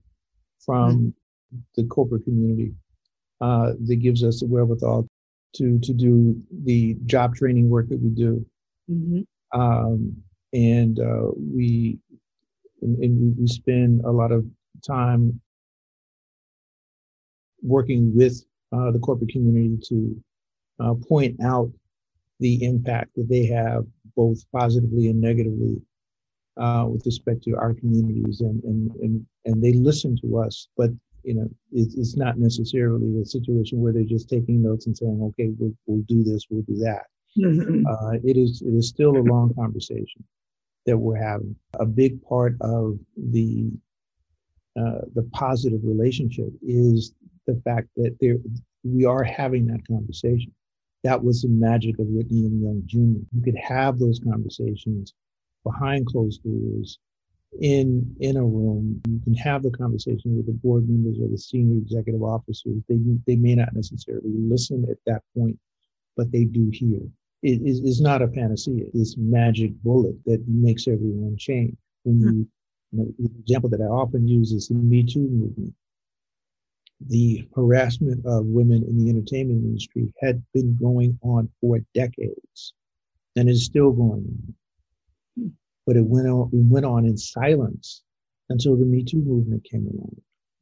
from 0.59 0.91
mm-hmm. 0.91 1.57
the 1.75 1.83
corporate 1.85 2.23
community 2.23 2.73
uh, 3.41 3.73
that 3.85 3.97
gives 3.97 4.23
us 4.23 4.39
the 4.39 4.47
wherewithal 4.47 5.07
to 5.53 5.79
to 5.79 5.93
do 5.93 6.39
the 6.63 6.95
job 7.05 7.35
training 7.35 7.69
work 7.69 7.87
that 7.89 7.99
we 8.01 8.09
do 8.09 8.45
mm-hmm. 8.89 9.59
um, 9.59 10.15
and 10.53 10.99
uh, 10.99 11.27
we 11.37 11.97
and, 12.81 12.97
and, 13.03 13.37
we 13.37 13.47
spend 13.47 14.01
a 14.05 14.11
lot 14.11 14.31
of 14.31 14.45
time 14.85 15.39
working 17.61 18.15
with 18.15 18.43
uh, 18.73 18.91
the 18.91 18.99
corporate 18.99 19.31
community 19.31 19.77
to 19.81 20.23
uh, 20.79 20.93
point 21.07 21.35
out 21.43 21.71
the 22.39 22.63
impact 22.63 23.11
that 23.15 23.29
they 23.29 23.45
have 23.45 23.85
both 24.15 24.39
positively 24.51 25.07
and 25.07 25.19
negatively 25.19 25.81
uh, 26.57 26.85
with 26.87 27.05
respect 27.05 27.43
to 27.43 27.55
our 27.55 27.73
communities 27.73 28.41
and, 28.41 28.63
and 28.63 28.91
and 29.01 29.25
and 29.45 29.63
they 29.63 29.73
listen 29.73 30.17
to 30.21 30.37
us 30.37 30.67
but 30.77 30.89
you 31.23 31.33
know 31.33 31.49
it's, 31.71 31.95
it's 31.95 32.15
not 32.15 32.37
necessarily 32.37 33.19
a 33.19 33.25
situation 33.25 33.81
where 33.81 33.91
they're 33.91 34.03
just 34.03 34.29
taking 34.29 34.61
notes 34.61 34.85
and 34.85 34.95
saying 34.95 35.19
okay 35.21 35.49
we'll, 35.57 35.73
we'll 35.85 36.03
do 36.07 36.23
this 36.23 36.45
we'll 36.49 36.61
do 36.61 36.77
that 36.77 37.03
mm-hmm. 37.37 37.85
uh, 37.85 38.13
it 38.23 38.37
is 38.37 38.61
it 38.61 38.73
is 38.73 38.87
still 38.87 39.17
a 39.17 39.27
long 39.33 39.53
conversation 39.53 40.23
that 40.85 40.97
we're 40.97 41.21
having. 41.21 41.55
A 41.79 41.85
big 41.85 42.21
part 42.23 42.55
of 42.61 42.97
the 43.17 43.71
uh, 44.77 45.01
the 45.13 45.23
positive 45.31 45.79
relationship 45.83 46.49
is 46.61 47.13
the 47.47 47.59
fact 47.63 47.87
that 47.95 48.17
there 48.19 48.37
we 48.83 49.05
are 49.05 49.23
having 49.23 49.65
that 49.67 49.87
conversation. 49.87 50.53
That 51.05 51.23
was 51.23 51.43
the 51.43 51.49
magic 51.49 51.99
of 51.99 52.07
Whitney 52.07 52.45
M. 52.45 52.61
Young 52.61 52.81
Jr. 52.85 53.21
You 53.31 53.41
could 53.43 53.57
have 53.57 53.99
those 53.99 54.19
conversations 54.19 55.13
behind 55.63 56.07
closed 56.07 56.41
doors 56.43 56.99
in 57.61 58.15
in 58.19 58.37
a 58.37 58.43
room. 58.43 59.01
You 59.07 59.21
can 59.23 59.35
have 59.35 59.61
the 59.61 59.71
conversation 59.71 60.35
with 60.35 60.47
the 60.47 60.59
board 60.63 60.89
members 60.89 61.19
or 61.21 61.29
the 61.29 61.37
senior 61.37 61.77
executive 61.77 62.23
officers. 62.23 62.81
They 62.89 62.97
they 63.27 63.35
may 63.35 63.53
not 63.53 63.73
necessarily 63.73 64.33
listen 64.35 64.85
at 64.89 64.97
that 65.05 65.21
point, 65.37 65.59
but 66.17 66.31
they 66.31 66.45
do 66.45 66.69
hear 66.73 67.01
it 67.43 67.61
is, 67.61 67.79
is 67.81 68.01
not 68.01 68.23
a 68.23 68.27
panacea. 68.27 68.85
This 68.93 69.15
magic 69.17 69.71
bullet 69.83 70.15
that 70.25 70.43
makes 70.47 70.87
everyone 70.87 71.37
change. 71.37 71.75
When 72.03 72.17
hmm. 72.17 72.27
you, 72.27 72.47
you 72.91 72.97
know, 72.97 73.13
the 73.19 73.29
example 73.39 73.69
that 73.69 73.81
I 73.81 73.85
often 73.85 74.27
use 74.27 74.51
is 74.51 74.69
the 74.69 74.73
Me 74.73 75.03
Too 75.03 75.19
movement. 75.19 75.75
The 77.01 77.47
harassment 77.55 78.25
of 78.25 78.45
women 78.45 78.83
in 78.83 78.97
the 78.97 79.09
entertainment 79.09 79.63
industry 79.63 80.13
had 80.21 80.43
been 80.53 80.75
going 80.75 81.19
on 81.21 81.49
for 81.61 81.79
decades, 81.93 82.73
and 83.35 83.49
is 83.49 83.65
still 83.65 83.91
going 83.91 84.55
on. 85.37 85.53
But 85.85 85.97
it 85.97 86.05
went 86.05 86.27
on, 86.27 86.49
it 86.53 86.65
went 86.65 86.85
on 86.85 87.05
in 87.05 87.17
silence 87.17 88.03
until 88.49 88.75
the 88.75 88.85
Me 88.85 89.03
Too 89.03 89.21
movement 89.21 89.63
came 89.69 89.87
along. 89.87 90.15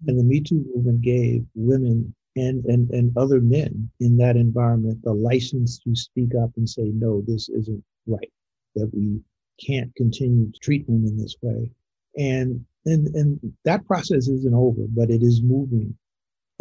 And 0.08 0.20
the 0.20 0.24
Me 0.24 0.42
Too 0.42 0.66
movement 0.74 1.02
gave 1.02 1.46
women 1.56 2.14
and, 2.36 2.66
and, 2.66 2.90
and 2.90 3.16
other 3.16 3.40
men 3.40 3.90
in 4.00 4.18
that 4.18 4.36
environment 4.36 5.02
the 5.04 5.14
license 5.14 5.80
to 5.80 5.96
speak 5.96 6.32
up 6.42 6.50
and 6.58 6.68
say, 6.68 6.92
no, 6.94 7.22
this 7.22 7.48
isn't 7.50 7.84
right, 8.08 8.32
that 8.76 8.92
we 8.94 9.22
can't 9.64 9.96
continue 9.96 10.52
to 10.52 10.60
treat 10.60 10.84
women 10.88 11.16
this 11.16 11.36
way. 11.42 11.70
And, 12.18 12.66
and, 12.86 13.08
and 13.16 13.54
that 13.66 13.86
process 13.86 14.28
isn't 14.28 14.54
over, 14.54 14.86
but 14.90 15.10
it 15.10 15.22
is 15.22 15.42
moving 15.42 15.96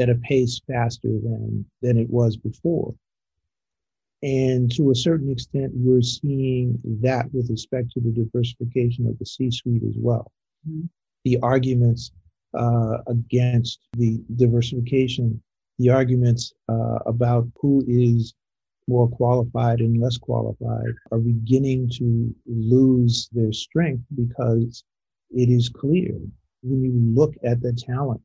at 0.03 0.11
a 0.11 0.17
pace 0.17 0.61
faster 0.67 1.09
than, 1.09 1.65
than 1.81 1.97
it 1.97 2.11
was 2.11 2.37
before. 2.37 2.95
And 4.23 4.71
to 4.77 4.91
a 4.91 4.95
certain 4.95 5.31
extent, 5.31 5.73
we're 5.75 6.03
seeing 6.03 6.79
that 7.03 7.33
with 7.33 7.51
respect 7.51 7.91
to 7.93 8.01
the 8.01 8.11
diversification 8.11 9.07
of 9.07 9.19
the 9.19 9.27
C 9.27 9.51
suite 9.51 9.83
as 9.83 9.97
well. 9.97 10.31
Mm-hmm. 10.69 10.87
The 11.25 11.39
arguments 11.43 12.13
uh, 12.55 12.99
against 13.07 13.81
the 13.95 14.21
diversification 14.37 15.43
the 15.79 15.91
arguments 15.91 16.53
uh, 16.69 16.99
about 17.07 17.49
who 17.61 17.85
is 17.89 18.35
more 18.89 19.09
qualified 19.09 19.81
and 19.81 20.01
less 20.01 20.19
qualified 20.19 20.95
are 21.11 21.19
beginning 21.19 21.89
to 21.99 22.35
lose 22.47 23.29
their 23.33 23.53
strength 23.53 24.05
because 24.15 24.85
it 25.31 25.49
is 25.49 25.69
clear 25.69 26.15
when 26.63 26.83
you 26.85 26.93
look 26.93 27.35
at 27.45 27.61
the 27.63 27.73
talent 27.73 28.21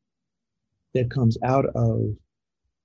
that 0.94 1.12
comes 1.12 1.38
out 1.44 1.66
of 1.76 2.16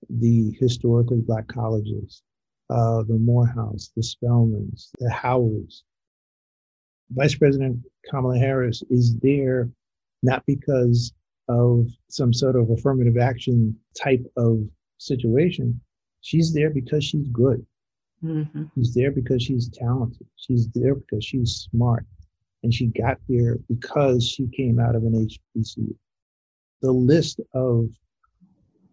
the 0.09 0.53
historically 0.59 1.21
black 1.21 1.47
colleges, 1.49 2.23
uh, 2.71 3.03
the 3.03 3.19
Morehouse, 3.19 3.91
the 3.97 4.03
Spelmans, 4.03 4.91
the 4.99 5.11
Howards. 5.11 5.85
Vice 7.11 7.35
President 7.35 7.79
Kamala 8.11 8.39
Harris 8.39 8.83
is 8.91 9.17
there 9.17 9.69
not 10.23 10.45
because 10.47 11.13
of 11.49 11.89
some 12.09 12.33
sort 12.33 12.57
of 12.57 12.71
affirmative 12.71 13.19
action 13.19 13.77
type 14.01 14.25
of 14.37 14.61
situation, 14.99 15.81
she's 16.21 16.53
there 16.55 16.71
because 16.71 17.05
she's 17.05 17.29
good. 17.29 17.65
Mm-hmm. 18.25 18.65
She's 18.75 18.95
there 18.95 19.11
because 19.11 19.43
she's 19.43 19.69
talented. 19.69 20.27
She's 20.37 20.69
there 20.75 20.95
because 20.95 21.25
she's 21.25 21.69
smart. 21.71 22.07
And 22.63 22.73
she 22.73 22.87
got 22.87 23.19
there 23.29 23.59
because 23.69 24.29
she 24.29 24.47
came 24.57 24.79
out 24.79 24.95
of 24.95 25.03
an 25.03 25.29
HBCU. 25.57 25.95
The 26.83 26.93
list 26.93 27.41
of 27.55 27.89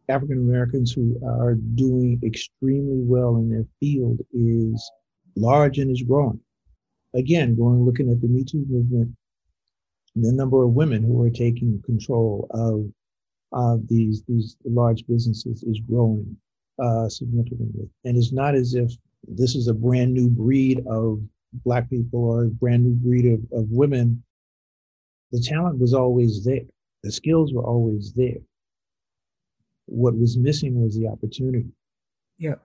African 0.10 0.38
Americans 0.38 0.92
who 0.92 1.20
are 1.26 1.56
doing 1.56 2.20
extremely 2.24 3.02
well 3.02 3.38
in 3.38 3.50
their 3.50 3.66
field 3.80 4.22
is 4.32 4.92
large 5.36 5.80
and 5.80 5.92
is 5.92 6.04
growing. 6.04 6.40
Again, 7.16 7.56
going 7.56 7.84
looking 7.84 8.12
at 8.12 8.22
the 8.22 8.28
Me 8.28 8.44
Too 8.44 8.66
movement, 8.70 9.16
the 10.16 10.32
number 10.32 10.64
of 10.64 10.74
women 10.74 11.04
who 11.04 11.24
are 11.24 11.30
taking 11.30 11.82
control 11.84 12.48
of 12.52 12.92
uh, 13.52 13.78
these 13.88 14.24
these 14.28 14.56
large 14.64 15.06
businesses 15.08 15.64
is 15.64 15.80
growing 15.80 16.38
uh, 16.78 17.10
significantly. 17.10 17.90
And 18.06 18.18
it's 18.18 18.32
not 18.32 18.56
as 18.56 18.76
if 18.76 18.92
this 19.28 19.56
is 19.56 19.68
a 19.68 19.74
brand 19.74 20.14
new 20.14 20.30
breed 20.30 20.86
of 20.88 21.22
black 21.66 21.90
people 21.90 22.24
or 22.24 22.44
a 22.44 22.50
brand 22.50 22.84
new 22.84 22.94
breed 22.94 23.26
of, 23.26 23.40
of 23.52 23.70
women. 23.72 24.24
The 25.32 25.42
talent 25.42 25.80
was 25.80 25.94
always 25.94 26.44
there. 26.44 26.66
The 27.04 27.12
skills 27.12 27.54
were 27.54 27.64
always 27.64 28.14
there. 28.14 28.42
What 29.86 30.18
was 30.18 30.38
missing 30.38 30.82
was 30.82 30.98
the 30.98 31.08
opportunity. 31.08 31.66
Yeah. 32.38 32.56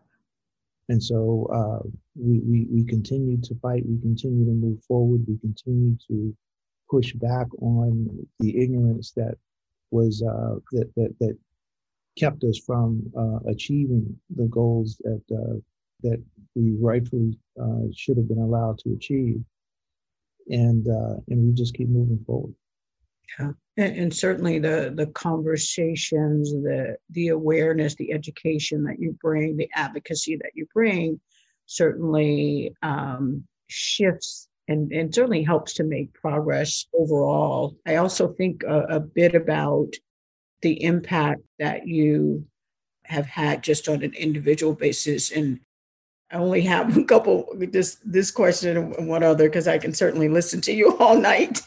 And 0.88 1.02
so 1.02 1.48
uh, 1.52 1.88
we, 2.14 2.40
we, 2.40 2.66
we 2.70 2.84
continue 2.84 3.40
to 3.40 3.54
fight. 3.56 3.84
We 3.86 3.98
continue 4.00 4.44
to 4.44 4.52
move 4.52 4.82
forward. 4.84 5.24
We 5.26 5.38
continue 5.38 5.96
to 6.08 6.36
push 6.90 7.14
back 7.14 7.46
on 7.60 8.26
the 8.40 8.62
ignorance 8.62 9.12
that 9.12 9.36
was 9.90 10.22
uh, 10.22 10.56
that, 10.72 10.92
that 10.96 11.14
that 11.20 11.38
kept 12.18 12.44
us 12.44 12.58
from 12.58 13.02
uh, 13.16 13.38
achieving 13.50 14.18
the 14.36 14.46
goals 14.46 15.00
that 15.04 15.22
uh, 15.32 15.58
that 16.02 16.22
we 16.54 16.76
rightfully 16.78 17.38
uh, 17.60 17.86
should 17.94 18.16
have 18.16 18.28
been 18.28 18.38
allowed 18.38 18.78
to 18.78 18.92
achieve, 18.92 19.40
and 20.50 20.86
uh, 20.88 21.16
and 21.28 21.46
we 21.46 21.52
just 21.52 21.74
keep 21.74 21.88
moving 21.88 22.22
forward. 22.26 22.54
Yeah, 23.38 23.50
and, 23.76 23.96
and, 23.96 24.14
certainly 24.14 24.58
the 24.58 24.92
the 24.94 25.06
conversations, 25.08 26.52
the 26.52 26.96
the 27.10 27.28
awareness, 27.28 27.94
the 27.94 28.12
education 28.12 28.84
that 28.84 28.98
you 28.98 29.16
bring, 29.20 29.56
the 29.56 29.70
advocacy 29.74 30.36
that 30.36 30.52
you 30.54 30.66
bring, 30.72 31.20
certainly 31.66 32.74
um, 32.82 33.44
shifts 33.68 34.48
and, 34.68 34.92
and 34.92 35.14
certainly 35.14 35.42
helps 35.42 35.74
to 35.74 35.84
make 35.84 36.12
progress 36.14 36.86
overall. 36.94 37.76
I 37.86 37.96
also 37.96 38.28
think 38.28 38.62
a, 38.62 38.80
a 38.82 39.00
bit 39.00 39.34
about 39.34 39.94
the 40.62 40.82
impact 40.82 41.42
that 41.58 41.86
you 41.86 42.46
have 43.04 43.26
had 43.26 43.62
just 43.62 43.88
on 43.88 44.02
an 44.02 44.14
individual 44.14 44.74
basis 44.74 45.30
and 45.30 45.60
I 46.30 46.36
only 46.36 46.62
have 46.62 46.96
a 46.96 47.04
couple 47.04 47.46
this 47.54 47.98
this 48.04 48.30
question 48.30 48.76
and 48.76 49.08
one 49.08 49.22
other 49.22 49.44
because 49.48 49.68
I 49.68 49.78
can 49.78 49.92
certainly 49.92 50.28
listen 50.28 50.60
to 50.62 50.72
you 50.72 50.96
all 50.98 51.16
night. 51.20 51.60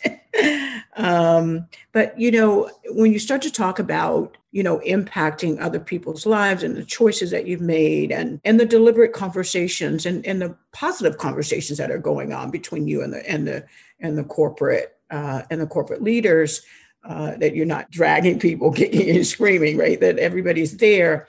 Um, 0.98 1.68
but 1.92 2.20
you 2.20 2.32
know, 2.32 2.70
when 2.90 3.14
you 3.14 3.20
start 3.20 3.42
to 3.44 3.52
talk 3.52 3.80
about 3.80 4.38
you 4.52 4.64
know 4.64 4.80
impacting 4.80 5.62
other 5.62 5.80
people's 5.80 6.26
lives 6.26 6.64
and 6.64 6.76
the 6.76 6.84
choices 6.84 7.32
that 7.32 7.46
you've 7.46 7.62
made 7.62 8.12
and 8.12 8.42
and 8.44 8.60
the 8.60 8.66
deliberate 8.66 9.14
conversations 9.14 10.06
and 10.06 10.26
and 10.26 10.42
the 10.42 10.56
positive 10.74 11.18
conversations 11.18 11.78
that 11.78 11.92
are 11.92 12.00
going 12.00 12.34
on 12.34 12.50
between 12.50 12.88
you 12.88 13.04
and 13.04 13.14
the 13.14 13.30
and 13.30 13.48
the 13.48 13.64
and 14.00 14.18
the 14.18 14.24
corporate 14.24 14.98
uh, 15.12 15.44
and 15.50 15.62
the 15.62 15.68
corporate 15.68 16.04
leaders. 16.04 16.62
Uh, 17.04 17.38
that 17.38 17.56
you're 17.56 17.66
not 17.66 17.90
dragging 17.90 18.38
people 18.38 18.70
kicking 18.74 19.16
and 19.16 19.26
screaming, 19.26 19.78
right? 19.78 20.02
That 20.02 20.20
everybody's 20.20 20.76
there 20.76 21.28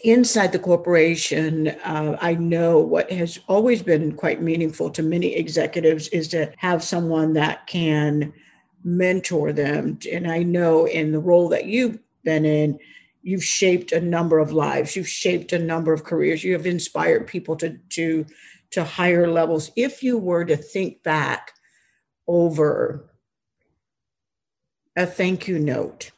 inside 0.00 0.52
the 0.52 0.58
corporation, 0.58 1.68
uh, 1.84 2.18
I 2.20 2.34
know 2.34 2.78
what 2.78 3.10
has 3.10 3.38
always 3.48 3.82
been 3.82 4.14
quite 4.16 4.42
meaningful 4.42 4.90
to 4.90 5.02
many 5.02 5.34
executives 5.34 6.08
is 6.08 6.28
to 6.28 6.52
have 6.58 6.82
someone 6.82 7.32
that 7.34 7.66
can 7.66 8.34
mentor 8.84 9.52
them. 9.52 9.98
And 10.12 10.30
I 10.30 10.42
know 10.42 10.84
in 10.84 11.12
the 11.12 11.18
role 11.18 11.48
that 11.48 11.66
you've 11.66 11.98
been 12.22 12.44
in, 12.44 12.78
you've 13.22 13.44
shaped 13.44 13.90
a 13.92 14.00
number 14.00 14.38
of 14.38 14.52
lives, 14.52 14.94
you've 14.94 15.08
shaped 15.08 15.52
a 15.52 15.58
number 15.58 15.92
of 15.92 16.04
careers, 16.04 16.44
you 16.44 16.52
have 16.52 16.66
inspired 16.66 17.26
people 17.26 17.56
to 17.56 17.78
to 17.90 18.26
to 18.70 18.84
higher 18.84 19.30
levels. 19.30 19.70
If 19.76 20.02
you 20.02 20.18
were 20.18 20.44
to 20.44 20.56
think 20.56 21.02
back 21.02 21.52
over 22.26 23.10
a 24.96 25.06
thank 25.06 25.48
you 25.48 25.58
note 25.58 26.10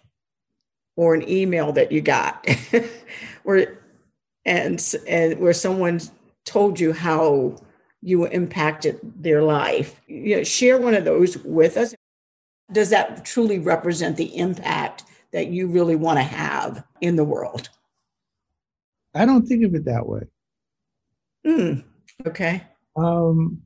or 0.96 1.14
an 1.14 1.28
email 1.28 1.72
that 1.72 1.92
you 1.92 2.00
got 2.00 2.46
where 3.42 3.78
and 4.44 4.94
and 5.06 5.38
where 5.38 5.52
someone 5.52 6.00
told 6.44 6.78
you 6.78 6.92
how 6.92 7.56
you 8.02 8.26
impacted 8.26 9.00
their 9.02 9.42
life 9.42 10.00
you 10.06 10.36
know 10.36 10.44
share 10.44 10.78
one 10.78 10.94
of 10.94 11.04
those 11.04 11.38
with 11.38 11.76
us 11.76 11.94
does 12.72 12.90
that 12.90 13.24
truly 13.24 13.58
represent 13.58 14.16
the 14.16 14.36
impact 14.36 15.04
that 15.32 15.48
you 15.48 15.68
really 15.68 15.96
want 15.96 16.18
to 16.18 16.22
have 16.22 16.84
in 17.00 17.16
the 17.16 17.24
world 17.24 17.68
i 19.14 19.24
don't 19.24 19.46
think 19.46 19.64
of 19.64 19.74
it 19.74 19.84
that 19.84 20.06
way 20.06 20.22
mm, 21.46 21.82
okay 22.26 22.62
um 22.96 23.60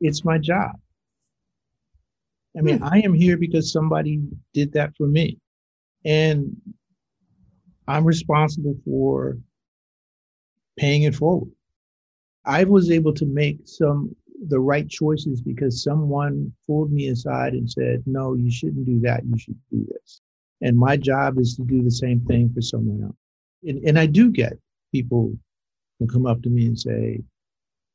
it's 0.00 0.24
my 0.24 0.38
job 0.38 0.72
I 2.56 2.62
mean, 2.62 2.78
hmm. 2.78 2.84
I 2.84 3.00
am 3.00 3.14
here 3.14 3.36
because 3.36 3.72
somebody 3.72 4.20
did 4.54 4.72
that 4.72 4.96
for 4.96 5.06
me. 5.06 5.38
And 6.04 6.56
I'm 7.86 8.04
responsible 8.04 8.76
for 8.84 9.38
paying 10.78 11.02
it 11.02 11.14
forward. 11.14 11.50
I 12.44 12.64
was 12.64 12.90
able 12.90 13.12
to 13.14 13.26
make 13.26 13.60
some 13.64 14.14
the 14.48 14.60
right 14.60 14.88
choices 14.88 15.40
because 15.40 15.82
someone 15.82 16.52
pulled 16.66 16.92
me 16.92 17.08
aside 17.08 17.54
and 17.54 17.70
said, 17.70 18.02
"No, 18.06 18.34
you 18.34 18.50
shouldn't 18.50 18.86
do 18.86 19.00
that. 19.00 19.24
You 19.24 19.38
should 19.38 19.58
do 19.70 19.86
this." 19.92 20.20
And 20.60 20.76
my 20.76 20.96
job 20.96 21.38
is 21.38 21.56
to 21.56 21.64
do 21.64 21.82
the 21.82 21.90
same 21.90 22.20
thing 22.20 22.52
for 22.52 22.62
someone 22.62 23.02
else. 23.02 23.16
And, 23.64 23.82
and 23.84 23.98
I 23.98 24.06
do 24.06 24.30
get 24.30 24.58
people 24.92 25.36
who 25.98 26.06
come 26.06 26.26
up 26.26 26.42
to 26.42 26.50
me 26.50 26.66
and 26.66 26.78
say, 26.78 27.22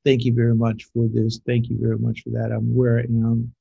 "Thank 0.06 0.26
you 0.26 0.34
very 0.34 0.56
much 0.56 0.86
for 0.94 1.08
this. 1.08 1.40
Thank 1.46 1.70
you 1.70 1.78
very 1.80 1.98
much 1.98 2.22
for 2.22 2.30
that. 2.32 2.52
I'm 2.52 2.74
where 2.76 3.00
I 3.00 3.04
am 3.04 3.54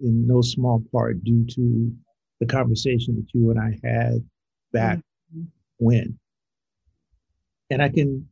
in 0.00 0.26
no 0.26 0.40
small 0.42 0.82
part 0.92 1.22
due 1.24 1.44
to 1.44 1.92
the 2.40 2.46
conversation 2.46 3.16
that 3.16 3.26
you 3.34 3.50
and 3.50 3.58
I 3.58 3.78
had 3.82 4.24
back 4.72 4.98
mm-hmm. 4.98 5.44
when. 5.78 6.18
And 7.70 7.82
I 7.82 7.88
can 7.88 8.28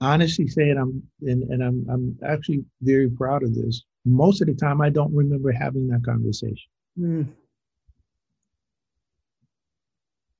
honestly 0.00 0.48
say, 0.48 0.70
and 0.70 0.78
I'm 0.78 1.02
and, 1.22 1.42
and 1.44 1.62
I'm 1.62 1.86
I'm 1.90 2.18
actually 2.26 2.64
very 2.82 3.08
proud 3.08 3.42
of 3.42 3.54
this. 3.54 3.84
Most 4.04 4.40
of 4.40 4.46
the 4.46 4.54
time, 4.54 4.80
I 4.80 4.90
don't 4.90 5.14
remember 5.14 5.52
having 5.52 5.88
that 5.88 6.04
conversation. 6.04 6.70
Mm. 6.98 7.28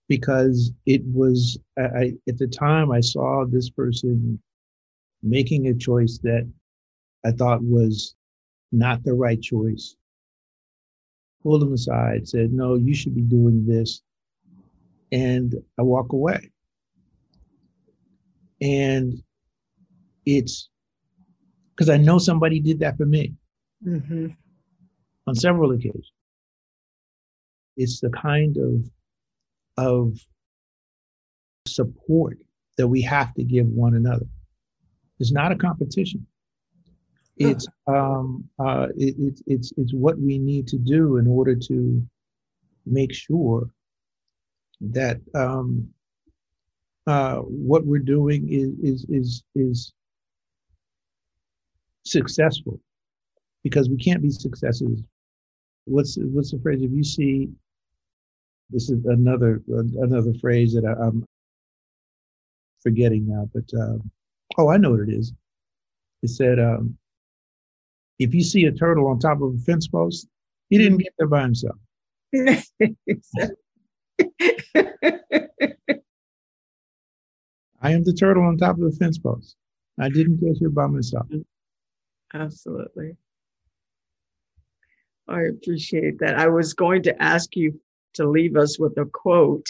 Because 0.09 0.73
it 0.87 1.03
was 1.05 1.59
I, 1.79 2.15
at 2.29 2.39
the 2.39 2.49
time 2.49 2.91
I 2.91 3.01
saw 3.01 3.45
this 3.45 3.71
person 3.71 4.41
making 5.23 5.69
a 5.69 5.75
choice 5.75 6.19
that 6.23 6.51
I 7.25 7.33
thought 7.33 7.63
was 7.63 8.15
not 8.73 9.05
the 9.05 9.15
right 9.15 9.41
choice 9.41 9.97
pulled 11.43 11.63
him 11.63 11.73
aside, 11.73 12.29
said, 12.29 12.53
No, 12.53 12.75
you 12.75 12.95
should 12.95 13.15
be 13.15 13.23
doing 13.23 13.67
this. 13.67 14.03
And 15.13 15.55
I 15.79 15.83
walk 15.83 16.13
away. 16.13 16.51
And 18.61 19.23
it's 20.27 20.69
because 21.71 21.89
I 21.89 21.97
know 21.97 22.19
somebody 22.19 22.61
did 22.61 22.81
that 22.81 22.97
for 22.97 23.07
me 23.07 23.35
mm-hmm. 23.87 24.27
on 25.27 25.35
several 25.35 25.73
occasions. 25.73 26.13
It's 27.77 28.01
the 28.01 28.11
kind 28.11 28.57
of 28.57 28.91
of 29.77 30.19
support 31.67 32.39
that 32.77 32.87
we 32.87 33.01
have 33.03 33.33
to 33.35 33.45
give 33.45 33.67
one 33.67 33.95
another. 33.95 34.27
It's 35.19 35.33
not 35.33 35.53
a 35.53 35.57
competition. 35.57 36.27
It's 37.37 37.67
um, 37.87 38.45
uh, 38.59 38.89
it, 38.99 39.15
it's 39.19 39.43
it's 39.47 39.73
it's 39.79 39.95
what 39.95 40.19
we 40.19 40.39
need 40.39 40.67
to 40.69 40.77
do 40.77 41.17
in 41.17 41.27
order 41.27 41.55
to 41.55 42.07
make 42.85 43.15
sure 43.15 43.71
that 44.83 45.21
um, 45.35 45.89
uh, 47.07 47.37
what 47.37 47.87
we're 47.87 47.99
doing 47.99 48.49
is 48.51 48.75
is 48.83 49.07
is 49.09 49.43
is 49.55 49.93
successful 52.05 52.81
because 53.63 53.89
we 53.89 53.97
can't 53.97 54.23
be 54.23 54.31
successes. 54.31 55.03
What's 55.85 56.17
what's 56.21 56.51
the 56.51 56.59
phrase? 56.59 56.83
If 56.83 56.91
you 56.93 57.05
see, 57.05 57.49
this 58.71 58.91
is 58.91 59.05
another 59.07 59.63
another 59.69 60.33
phrase 60.41 60.75
that 60.75 60.85
I, 60.85 61.07
am 61.07 61.25
forgetting 62.83 63.27
now, 63.29 63.49
but 63.53 63.65
uh, 63.79 63.99
oh, 64.59 64.71
I 64.71 64.77
know 64.77 64.93
what 64.93 65.01
it 65.01 65.11
is. 65.11 65.33
It 66.23 66.29
said, 66.29 66.59
um, 66.59 66.97
if 68.19 68.35
you 68.35 68.43
see 68.43 68.67
a 68.67 68.73
turtle 68.73 69.09
on 69.09 69.19
top 69.19 69.41
of 69.41 69.55
a 69.55 69.59
fence 69.59 69.89
post, 69.89 70.29
he 70.69 70.79
didn't 70.79 70.99
get 70.99 71.15
there 71.19 71.29
by 71.29 71.43
himself. 71.43 71.77
I 77.83 77.93
am 77.93 78.05
the 78.05 78.13
turtle 78.13 78.45
on 78.45 78.59
top 78.59 78.77
of 78.77 78.83
the 78.83 78.97
fence 78.99 79.19
post. 79.19 79.57
I 79.99 80.09
didn't 80.11 80.41
get 80.41 80.59
here 80.59 80.71
by 80.71 80.87
myself. 80.87 81.27
Absolutely. 82.35 83.17
I 85.29 85.43
appreciate 85.43 86.19
that. 86.19 86.39
I 86.39 86.49
was 86.49 86.75
going 86.75 87.03
to 87.05 87.23
ask 87.23 87.55
you 87.57 87.81
to 88.15 88.29
leave 88.29 88.57
us 88.57 88.79
with 88.79 88.97
a 88.99 89.05
quote, 89.07 89.67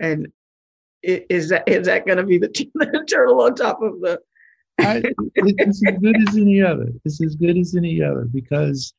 and 0.00 0.28
is 1.02 1.48
that 1.50 1.68
is 1.68 1.86
that 1.86 2.06
going 2.06 2.18
to 2.18 2.24
be 2.24 2.38
the, 2.38 2.48
the 2.74 3.04
turtle 3.08 3.40
on 3.40 3.54
top 3.54 3.80
of 3.82 4.00
the? 4.00 4.20
I, 4.80 5.02
it's 5.34 5.82
as 5.86 5.98
good 6.00 6.16
as 6.28 6.36
any 6.36 6.62
other. 6.62 6.88
It's 7.04 7.20
as 7.22 7.34
good 7.34 7.56
as 7.58 7.74
any 7.74 8.00
other 8.02 8.26
because, 8.32 8.94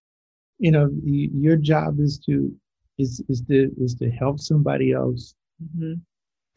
you 0.58 0.72
know, 0.72 0.90
your 1.04 1.56
job 1.56 2.00
is 2.00 2.20
to 2.26 2.54
is 2.98 3.22
is 3.30 3.42
to 3.44 3.72
is 3.80 3.96
to 3.96 4.10
help 4.10 4.40
somebody 4.40 4.92
else 4.92 5.36
mm-hmm. 5.62 5.94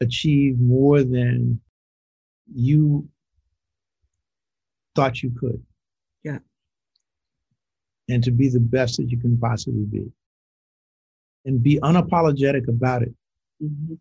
achieve 0.01 0.59
more 0.59 1.03
than 1.03 1.59
you 2.53 3.07
thought 4.95 5.23
you 5.23 5.31
could. 5.31 5.61
And 8.09 8.23
to 8.23 8.31
be 8.31 8.49
the 8.49 8.59
best 8.59 8.97
that 8.97 9.09
you 9.09 9.17
can 9.17 9.37
possibly 9.37 9.85
be. 9.85 10.11
And 11.45 11.61
be 11.63 11.79
unapologetic 11.79 12.67
about 12.67 13.03
it. 13.03 13.13
Mm-hmm. 13.61 13.95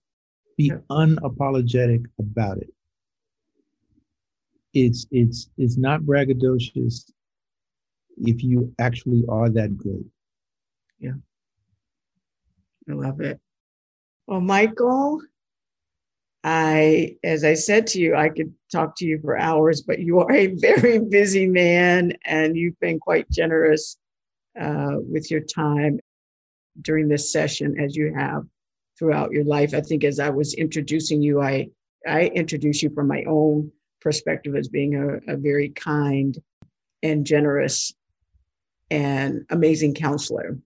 Be 0.57 0.65
yeah. 0.65 0.79
unapologetic 0.91 2.07
about 2.19 2.59
it. 2.59 2.73
It's 4.75 5.07
it's 5.11 5.51
it's 5.59 5.77
not 5.77 6.01
braggadocious 6.03 7.11
if 8.19 8.43
you 8.43 8.75
actually 8.79 9.25
are 9.29 9.49
that 9.51 9.77
good. 9.77 10.05
Yeah. 10.99 11.13
I 12.89 12.93
love 12.93 13.21
it. 13.21 13.41
Well, 14.27 14.41
Michael, 14.41 15.21
I, 16.45 17.17
as 17.23 17.45
I 17.45 17.55
said 17.55 17.87
to 17.89 18.01
you, 18.01 18.17
I 18.17 18.29
could 18.29 18.53
talk 18.71 18.97
to 18.97 19.07
you 19.07 19.21
for 19.21 19.39
hours, 19.39 19.83
but 19.83 20.01
you 20.01 20.19
are 20.21 20.33
a 20.33 20.47
very 20.57 20.99
busy 20.99 21.47
man 21.47 22.15
and 22.25 22.57
you've 22.57 22.79
been 22.81 22.99
quite 22.99 23.31
generous 23.31 23.97
uh, 24.61 24.97
with 24.99 25.31
your 25.31 25.41
time 25.41 26.01
during 26.81 27.09
this 27.09 27.33
session 27.33 27.79
as 27.79 27.97
you 27.97 28.13
have 28.15 28.45
throughout 28.99 29.33
your 29.33 29.45
life. 29.45 29.75
I 29.75 29.81
think 29.81 30.05
as 30.05 30.19
I 30.19 30.31
was 30.31 30.55
introducing 30.55 31.23
you, 31.23 31.41
I, 31.41 31.69
I 32.07 32.27
introduced 32.27 32.83
you 32.83 32.91
from 32.91 33.07
my 33.07 33.25
own 33.25 33.71
perspective 34.01 34.57
as 34.57 34.69
being 34.69 34.97
a, 34.97 35.33
a 35.33 35.37
very 35.37 35.69
kind 35.71 36.37
and 37.03 37.25
generous 37.25 37.95
and 38.91 39.45
amazing 39.51 39.95
counselor. 39.95 40.59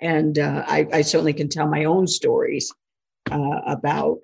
And 0.00 0.38
uh, 0.38 0.64
I, 0.66 0.86
I 0.92 1.02
certainly 1.02 1.32
can 1.32 1.48
tell 1.48 1.66
my 1.66 1.84
own 1.84 2.06
stories 2.06 2.72
uh, 3.30 3.60
about 3.66 4.18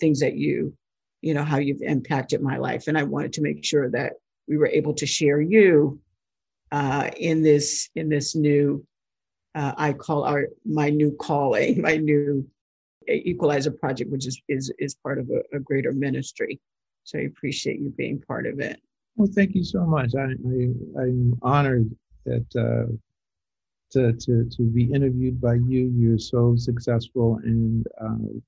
things 0.00 0.20
that 0.20 0.34
you, 0.34 0.74
you 1.20 1.34
know, 1.34 1.44
how 1.44 1.58
you've 1.58 1.82
impacted 1.82 2.42
my 2.42 2.56
life. 2.56 2.88
And 2.88 2.96
I 2.98 3.02
wanted 3.02 3.32
to 3.34 3.42
make 3.42 3.64
sure 3.64 3.90
that 3.90 4.14
we 4.48 4.56
were 4.56 4.66
able 4.66 4.94
to 4.94 5.06
share 5.06 5.40
you 5.40 6.00
uh, 6.72 7.10
in 7.16 7.42
this 7.42 7.88
in 7.94 8.08
this 8.08 8.34
new, 8.34 8.84
uh, 9.54 9.72
I 9.76 9.92
call 9.92 10.24
our 10.24 10.48
my 10.64 10.90
new 10.90 11.12
calling, 11.12 11.80
my 11.88 11.96
new 11.96 12.48
Equalizer 13.08 13.72
project, 13.72 14.10
which 14.10 14.26
is 14.26 14.40
is 14.48 14.72
is 14.78 14.94
part 14.94 15.18
of 15.18 15.30
a, 15.30 15.56
a 15.56 15.60
greater 15.60 15.92
ministry. 15.92 16.60
So 17.04 17.18
I 17.18 17.22
appreciate 17.22 17.80
you 17.80 17.90
being 17.90 18.20
part 18.20 18.46
of 18.46 18.60
it. 18.60 18.80
Well, 19.16 19.28
thank 19.34 19.54
you 19.54 19.64
so 19.64 19.84
much. 19.84 20.14
I, 20.14 20.20
I 20.22 21.02
am 21.02 21.38
honored 21.42 21.90
that 22.24 22.46
uh, 22.56 22.92
to, 23.92 24.12
to 24.12 24.48
to 24.48 24.62
be 24.62 24.84
interviewed 24.84 25.40
by 25.40 25.54
you. 25.54 25.92
You're 25.96 26.18
so 26.18 26.54
successful, 26.56 27.40
and 27.42 27.86
uh, 28.00 28.38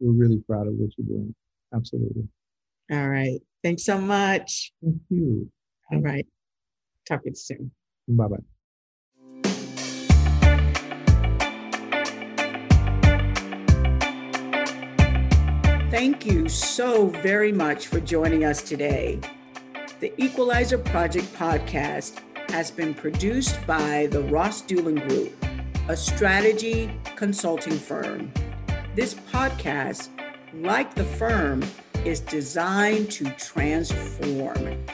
we're 0.00 0.12
really 0.12 0.42
proud 0.46 0.66
of 0.66 0.74
what 0.74 0.90
you're 0.96 1.06
doing. 1.06 1.34
Absolutely. 1.74 2.28
All 2.92 3.08
right. 3.08 3.40
Thanks 3.62 3.84
so 3.84 3.98
much. 3.98 4.72
Thank 4.82 5.00
you. 5.10 5.50
All 5.92 6.00
right. 6.00 6.26
Talk 7.08 7.22
to 7.22 7.30
you 7.30 7.34
soon. 7.34 7.70
Bye 8.08 8.28
bye. 8.28 8.36
Thank 15.90 16.26
you 16.26 16.48
so 16.48 17.06
very 17.06 17.52
much 17.52 17.86
for 17.86 18.00
joining 18.00 18.44
us 18.44 18.60
today. 18.60 19.18
The 20.00 20.12
Equalizer 20.22 20.78
Project 20.78 21.32
podcast 21.32 22.20
has 22.50 22.70
been 22.70 22.92
produced 22.92 23.64
by 23.66 24.08
the 24.10 24.20
Ross 24.22 24.62
Dulan 24.62 25.08
Group, 25.08 25.32
a 25.88 25.96
strategy 25.96 26.90
consulting 27.16 27.78
firm. 27.78 28.30
This 28.96 29.12
podcast, 29.12 30.08
like 30.54 30.94
the 30.94 31.04
firm, 31.04 31.62
is 32.06 32.18
designed 32.18 33.10
to 33.10 33.30
transform. 33.32 34.86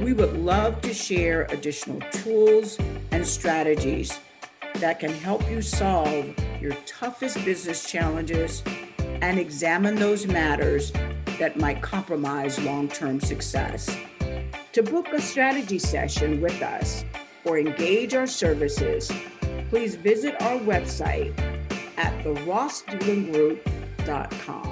We 0.00 0.14
would 0.14 0.32
love 0.38 0.80
to 0.80 0.94
share 0.94 1.42
additional 1.50 2.00
tools 2.10 2.78
and 3.10 3.26
strategies 3.26 4.18
that 4.76 4.98
can 4.98 5.12
help 5.12 5.46
you 5.50 5.60
solve 5.60 6.34
your 6.58 6.72
toughest 6.86 7.44
business 7.44 7.86
challenges 7.86 8.62
and 8.98 9.38
examine 9.38 9.96
those 9.96 10.26
matters 10.26 10.90
that 11.38 11.58
might 11.60 11.82
compromise 11.82 12.58
long 12.60 12.88
term 12.88 13.20
success. 13.20 13.94
To 14.72 14.82
book 14.82 15.08
a 15.12 15.20
strategy 15.20 15.78
session 15.78 16.40
with 16.40 16.62
us 16.62 17.04
or 17.44 17.58
engage 17.58 18.14
our 18.14 18.26
services, 18.26 19.12
please 19.68 19.96
visit 19.96 20.40
our 20.40 20.58
website 20.60 21.55
at 21.96 22.12
therossdulangroup.com. 22.24 24.65